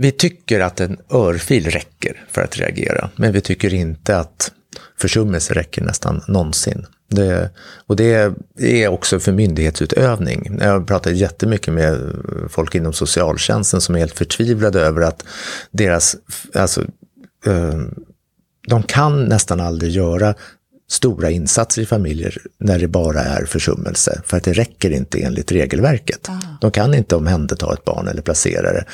[0.00, 4.52] vi tycker att en örfil räcker för att reagera, men vi tycker inte att
[5.00, 6.86] försummelse räcker nästan någonsin.
[7.10, 7.50] Det,
[7.86, 10.58] och det är också för myndighetsutövning.
[10.60, 12.14] Jag har pratat jättemycket med
[12.50, 15.24] folk inom socialtjänsten som är helt förtvivlade över att
[15.70, 16.16] deras,
[16.54, 16.80] alltså,
[17.46, 17.78] eh,
[18.68, 20.34] de kan nästan aldrig göra
[20.90, 25.52] stora insatser i familjer när det bara är försummelse, för att det räcker inte enligt
[25.52, 26.28] regelverket.
[26.28, 26.40] Ah.
[26.60, 28.84] De kan inte omhänderta ett barn eller placera det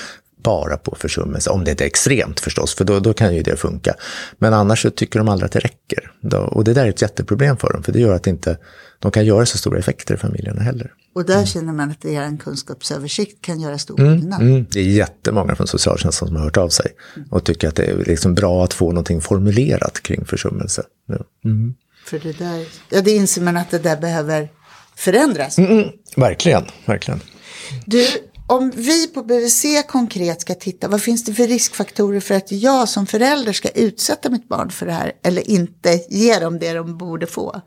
[0.45, 3.57] bara på försummelse, om det inte är extremt förstås, för då, då kan ju det
[3.57, 3.95] funka.
[4.39, 6.13] Men annars så tycker de aldrig att det räcker.
[6.21, 8.59] Då, och det där är ett jätteproblem för dem, för det gör att inte
[8.99, 10.93] de kan göra så stora effekter i familjerna heller.
[11.15, 11.47] Och där mm.
[11.47, 14.43] känner man att er kunskapsöversikt kan göra stor mm, skillnad.
[14.43, 16.87] Mm, det är jättemånga från socialtjänsten som har hört av sig
[17.31, 20.83] och tycker att det är liksom bra att få någonting formulerat kring försummelse.
[21.45, 21.75] Mm.
[22.05, 24.49] För det där, ja det inser man att det där behöver
[24.97, 25.59] förändras.
[25.59, 25.89] Mm, mm.
[26.17, 27.21] verkligen, verkligen.
[27.87, 28.07] Du,
[28.47, 32.89] om vi på BVC konkret ska titta, vad finns det för riskfaktorer för att jag
[32.89, 36.99] som förälder ska utsätta mitt barn för det här eller inte ge dem det de
[36.99, 37.61] borde få?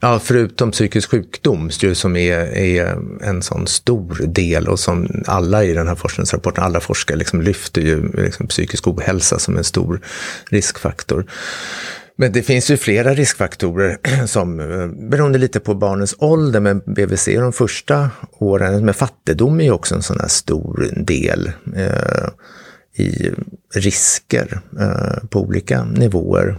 [0.00, 5.74] Ja, förutom psykisk sjukdom som är, är, en sån stor del och som alla i
[5.74, 10.00] den här forskningsrapporten, alla forskare liksom lyfter ju liksom psykisk ohälsa som en stor
[10.50, 11.26] riskfaktor.
[12.16, 17.24] Men det finns ju flera riskfaktorer som eh, beroende lite på barnens ålder, men BVC
[17.26, 22.28] de första åren, med fattigdom är ju också en sån här stor del eh,
[23.04, 23.30] i
[23.74, 26.58] risker eh, på olika nivåer.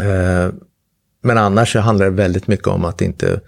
[0.00, 0.52] Eh,
[1.22, 3.40] men annars så handlar det väldigt mycket om att inte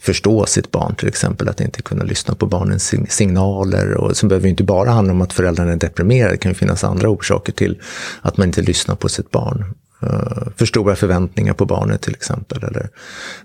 [0.00, 3.94] förstå sitt barn till exempel, att inte kunna lyssna på barnens signaler.
[3.94, 6.84] Och så behöver inte bara handla om att föräldrarna är deprimerade, det kan ju finnas
[6.84, 7.82] andra orsaker till
[8.22, 9.74] att man inte lyssnar på sitt barn.
[10.02, 12.64] Uh, för stora förväntningar på barnet till exempel.
[12.64, 12.88] Eller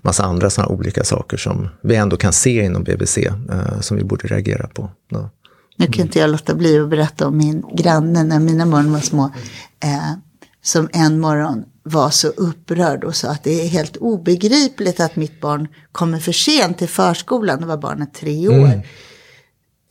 [0.02, 4.04] massa andra sådana olika saker som vi ändå kan se inom BVC uh, som vi
[4.04, 4.90] borde reagera på.
[5.08, 5.30] Ja.
[5.76, 9.00] Nu kan inte jag låta bli att berätta om min granne när mina barn var
[9.00, 9.32] små.
[9.84, 10.12] Eh,
[10.62, 15.40] som en morgon var så upprörd och sa att det är helt obegripligt att mitt
[15.40, 17.60] barn kommer för sent till förskolan.
[17.60, 18.54] Då var barnet tre år.
[18.54, 18.80] Mm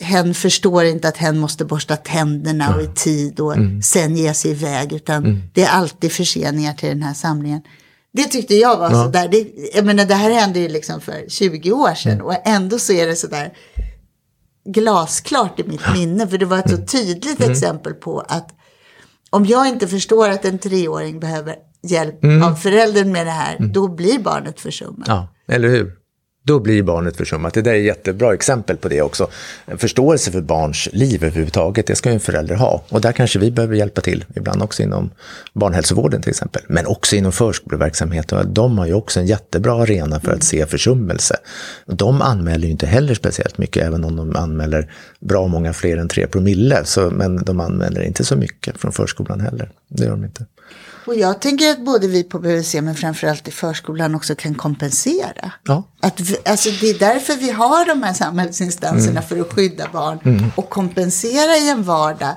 [0.02, 3.82] hen förstår inte att hen måste borsta tänderna och i tid och mm.
[3.82, 4.94] sen ge sig iväg.
[4.94, 5.42] Utan mm.
[5.54, 7.62] det är alltid förseningar till den här samlingen.
[8.14, 9.04] Det tyckte jag var ja.
[9.04, 9.28] sådär.
[9.28, 12.12] Det, jag menar, det här hände ju liksom för 20 år sedan.
[12.12, 12.26] Mm.
[12.26, 13.54] Och ändå så är det sådär
[14.66, 16.28] glasklart i mitt minne.
[16.28, 16.88] För det var ett så mm.
[16.88, 17.52] tydligt mm.
[17.52, 18.50] exempel på att
[19.30, 23.88] om jag inte förstår att en treåring behöver hjälp av föräldern med det här, då
[23.88, 25.08] blir barnet försummat.
[25.08, 26.01] Ja, eller hur?
[26.44, 27.54] Då blir barnet försummat.
[27.54, 29.28] Det där är ett jättebra exempel på det också.
[29.66, 32.84] En förståelse för barns liv överhuvudtaget, det ska ju en förälder ha.
[32.90, 35.10] Och där kanske vi behöver hjälpa till, ibland också inom
[35.54, 36.62] barnhälsovården till exempel.
[36.68, 38.54] Men också inom förskoleverksamheten.
[38.54, 41.36] De har ju också en jättebra arena för att se försummelse.
[41.86, 46.08] De anmäler ju inte heller speciellt mycket, även om de anmäler bra många fler än
[46.08, 46.82] tre promille.
[46.86, 49.70] Så, men de anmäler inte så mycket från förskolan heller.
[49.88, 50.46] Det gör de inte.
[51.06, 55.52] Och jag tänker att både vi på BVC men framförallt i förskolan också kan kompensera.
[55.64, 55.84] Ja.
[56.02, 59.24] Att, alltså det är därför vi har de här samhällsinstanserna mm.
[59.24, 60.52] för att skydda barn mm.
[60.56, 62.36] och kompensera i en vardag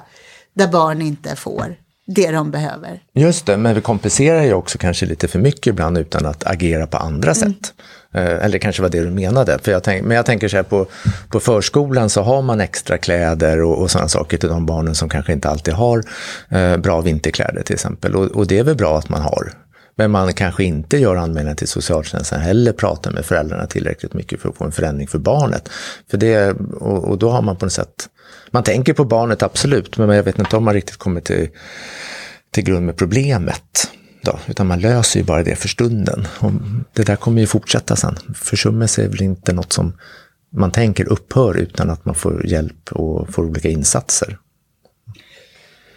[0.55, 1.77] där barn inte får
[2.07, 3.03] det de behöver.
[3.15, 6.87] Just det, men vi kompenserar ju också kanske lite för mycket ibland utan att agera
[6.87, 7.35] på andra mm.
[7.35, 7.75] sätt.
[8.15, 9.59] Eh, eller det kanske var det du menade.
[9.63, 10.87] För jag tänk, men jag tänker så här, på,
[11.29, 15.09] på förskolan så har man extra kläder och, och sådana saker till de barnen som
[15.09, 16.03] kanske inte alltid har
[16.49, 18.15] eh, bra vinterkläder till exempel.
[18.15, 19.53] Och, och, det är väl bra att man har.
[19.97, 24.49] Men man kanske inte gör anmälan till socialtjänsten heller, pratar med föräldrarna tillräckligt mycket för
[24.49, 25.69] att få en förändring för barnet.
[26.11, 26.51] För det,
[26.81, 28.09] och, och då har man på något sätt,
[28.51, 31.49] man tänker på barnet absolut, men jag vet inte om man riktigt kommer till,
[32.51, 33.91] till grund med problemet.
[34.25, 36.27] Då, utan man löser ju bara det för stunden.
[36.39, 36.53] Och
[36.93, 38.17] det där kommer ju fortsätta sen.
[38.35, 39.93] Försummelse är väl inte något som
[40.53, 44.39] man tänker upphör utan att man får hjälp och får olika insatser.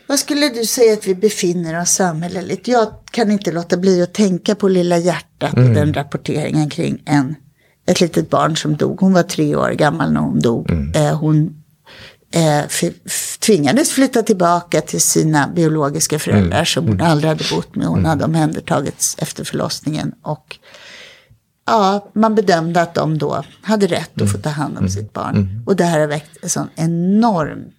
[0.08, 2.68] Vad skulle du säga att vi befinner oss samhälleligt?
[2.68, 5.70] Jag kan inte låta bli att tänka på Lilla hjärtat mm.
[5.70, 7.36] och den rapporteringen kring en,
[7.86, 9.00] ett litet barn som dog.
[9.00, 10.72] Hon var tre år gammal när hon dog.
[10.72, 10.92] Mm.
[10.96, 11.57] Eh, hon
[12.32, 12.90] eh,
[13.40, 16.66] tvingades flytta tillbaka till sina biologiska föräldrar mm.
[16.66, 17.12] som hon mm.
[17.12, 17.88] aldrig hade bott med.
[17.88, 18.10] Hon mm.
[18.10, 20.14] hade omhändertagits efter förlossningen.
[20.22, 20.58] Och
[21.66, 24.90] ja, man bedömde att de då hade rätt att få ta hand om mm.
[24.90, 25.36] sitt barn.
[25.36, 25.64] Mm.
[25.66, 27.74] Och det här har väckt en sån enormt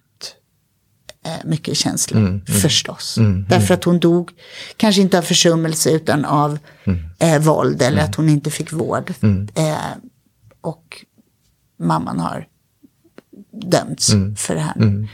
[1.25, 3.17] eh, mycket känslor, mm, mm, förstås.
[3.17, 4.31] Mm, Därför att hon dog,
[4.77, 6.59] kanske inte av försummelse utan av
[7.19, 9.13] eh, våld eller att hon inte fick vård.
[9.55, 9.75] Eh,
[10.61, 11.05] och
[11.79, 12.45] mamman har
[13.51, 14.35] dömts mm.
[14.35, 14.75] för det här.
[14.75, 15.07] Mm.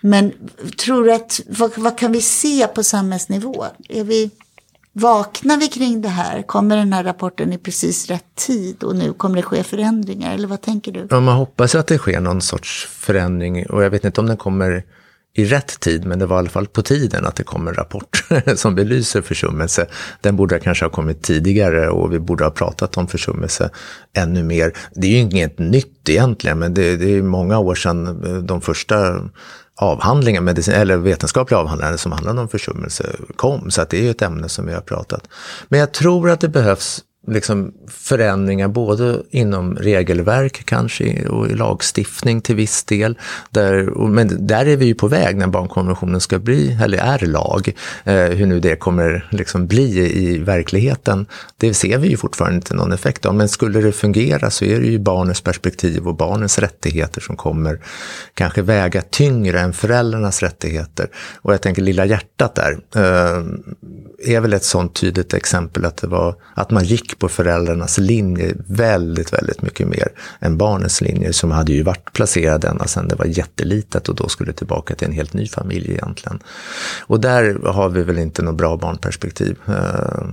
[0.00, 0.32] Men
[0.78, 3.66] tror du att, vad, vad, kan vi se på samhällsnivå?
[3.88, 4.30] Är vi...
[4.94, 6.42] Vaknar vi kring det här?
[6.42, 10.34] Kommer den här rapporten i precis rätt tid och nu kommer det ske förändringar?
[10.34, 11.06] Eller vad tänker du?
[11.10, 14.36] Ja, man hoppas att det sker någon sorts förändring och jag vet inte om den
[14.36, 14.84] kommer
[15.34, 17.74] i rätt tid, men det var i alla fall på tiden att det kom en
[17.74, 18.24] rapport
[18.56, 19.86] som belyser försummelse.
[20.20, 23.70] Den borde kanske ha kommit tidigare och vi borde ha pratat om försummelse
[24.16, 24.72] ännu mer.
[24.94, 28.60] Det är ju inget nytt egentligen, men det, det är många år sedan eh, de
[28.60, 29.20] första
[29.76, 33.70] avhandlingar, medicin, eller vetenskapliga avhandlingar som handlade om försummelse kom.
[33.70, 35.28] Så att det är ju ett ämne som vi har pratat.
[35.68, 42.40] Men jag tror att det behövs liksom förändringar både inom regelverk kanske och i lagstiftning
[42.40, 43.18] till viss del.
[43.50, 47.74] Där, men där är vi ju på väg när barnkonventionen ska bli, eller är lag.
[48.04, 52.74] Eh, hur nu det kommer liksom bli i verkligheten, det ser vi ju fortfarande inte
[52.74, 53.34] någon effekt av.
[53.34, 57.80] Men skulle det fungera så är det ju barnens perspektiv och barnens rättigheter som kommer
[58.34, 61.08] kanske väga tyngre än föräldrarnas rättigheter.
[61.42, 63.42] Och jag tänker Lilla hjärtat där eh,
[64.34, 68.54] är väl ett sånt tydligt exempel att det var att man gick på föräldrarnas linje
[68.66, 70.08] väldigt, väldigt mycket mer
[70.40, 74.28] än barnens linje som hade ju varit placerad ända sedan det var jättelitet och då
[74.28, 76.40] skulle tillbaka till en helt ny familj egentligen.
[77.00, 80.28] Och där har vi väl inte något bra barnperspektiv eh,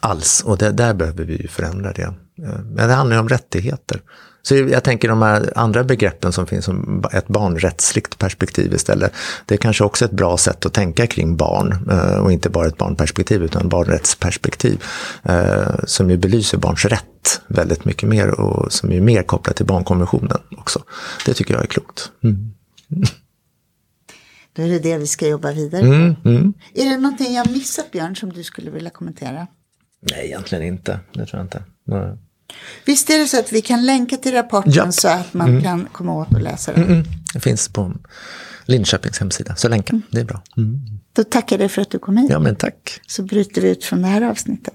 [0.00, 2.02] alls och det, där behöver vi ju förändra det.
[2.42, 4.00] Eh, men det handlar ju om rättigheter.
[4.46, 9.12] Så jag tänker de här andra begreppen som finns som ett barnrättsligt perspektiv istället.
[9.46, 12.66] Det är kanske också ett bra sätt att tänka kring barn eh, och inte bara
[12.66, 14.82] ett barnperspektiv utan barnrättsperspektiv
[15.22, 19.66] eh, som ju belyser barns rätt väldigt mycket mer och som är mer kopplat till
[19.66, 20.82] barnkonventionen också.
[21.26, 22.10] Det tycker jag är klokt.
[22.22, 22.54] Mm.
[24.52, 25.86] Då är det det vi ska jobba vidare på.
[25.86, 26.54] Mm, mm.
[26.74, 29.46] Är det någonting jag missat Björn som du skulle vilja kommentera?
[30.00, 31.00] Nej, egentligen inte.
[31.12, 31.62] Det tror jag inte.
[31.84, 32.18] Nej.
[32.84, 34.92] Visst är det så att vi kan länka till rapporten Ja.
[34.92, 36.84] så att man kan komma åt och läsa den?
[36.84, 37.04] Mm.
[37.34, 37.92] Det finns på
[38.66, 40.00] Linköpings hemsida, så länka.
[40.10, 40.42] Det är bra.
[40.56, 40.80] Mm.
[41.12, 42.30] Då tackar jag dig för att du kom hit.
[42.30, 43.00] Ja, men tack.
[43.06, 44.74] Så bryter vi ut från det här avsnittet.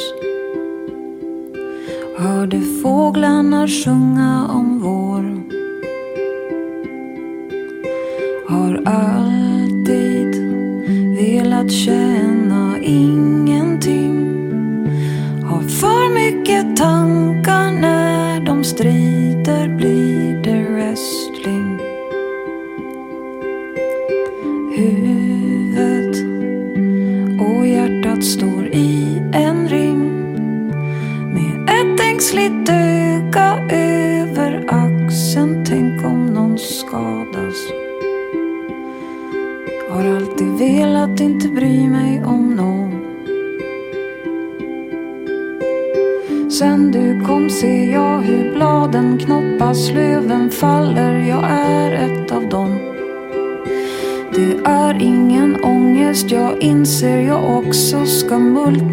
[2.21, 4.90] Hörde fåglarna sjunga om vår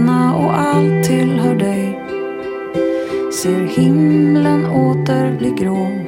[0.08, 1.98] stanna och allt tillhör dig.
[3.32, 6.07] Ser himlen åter bli grå.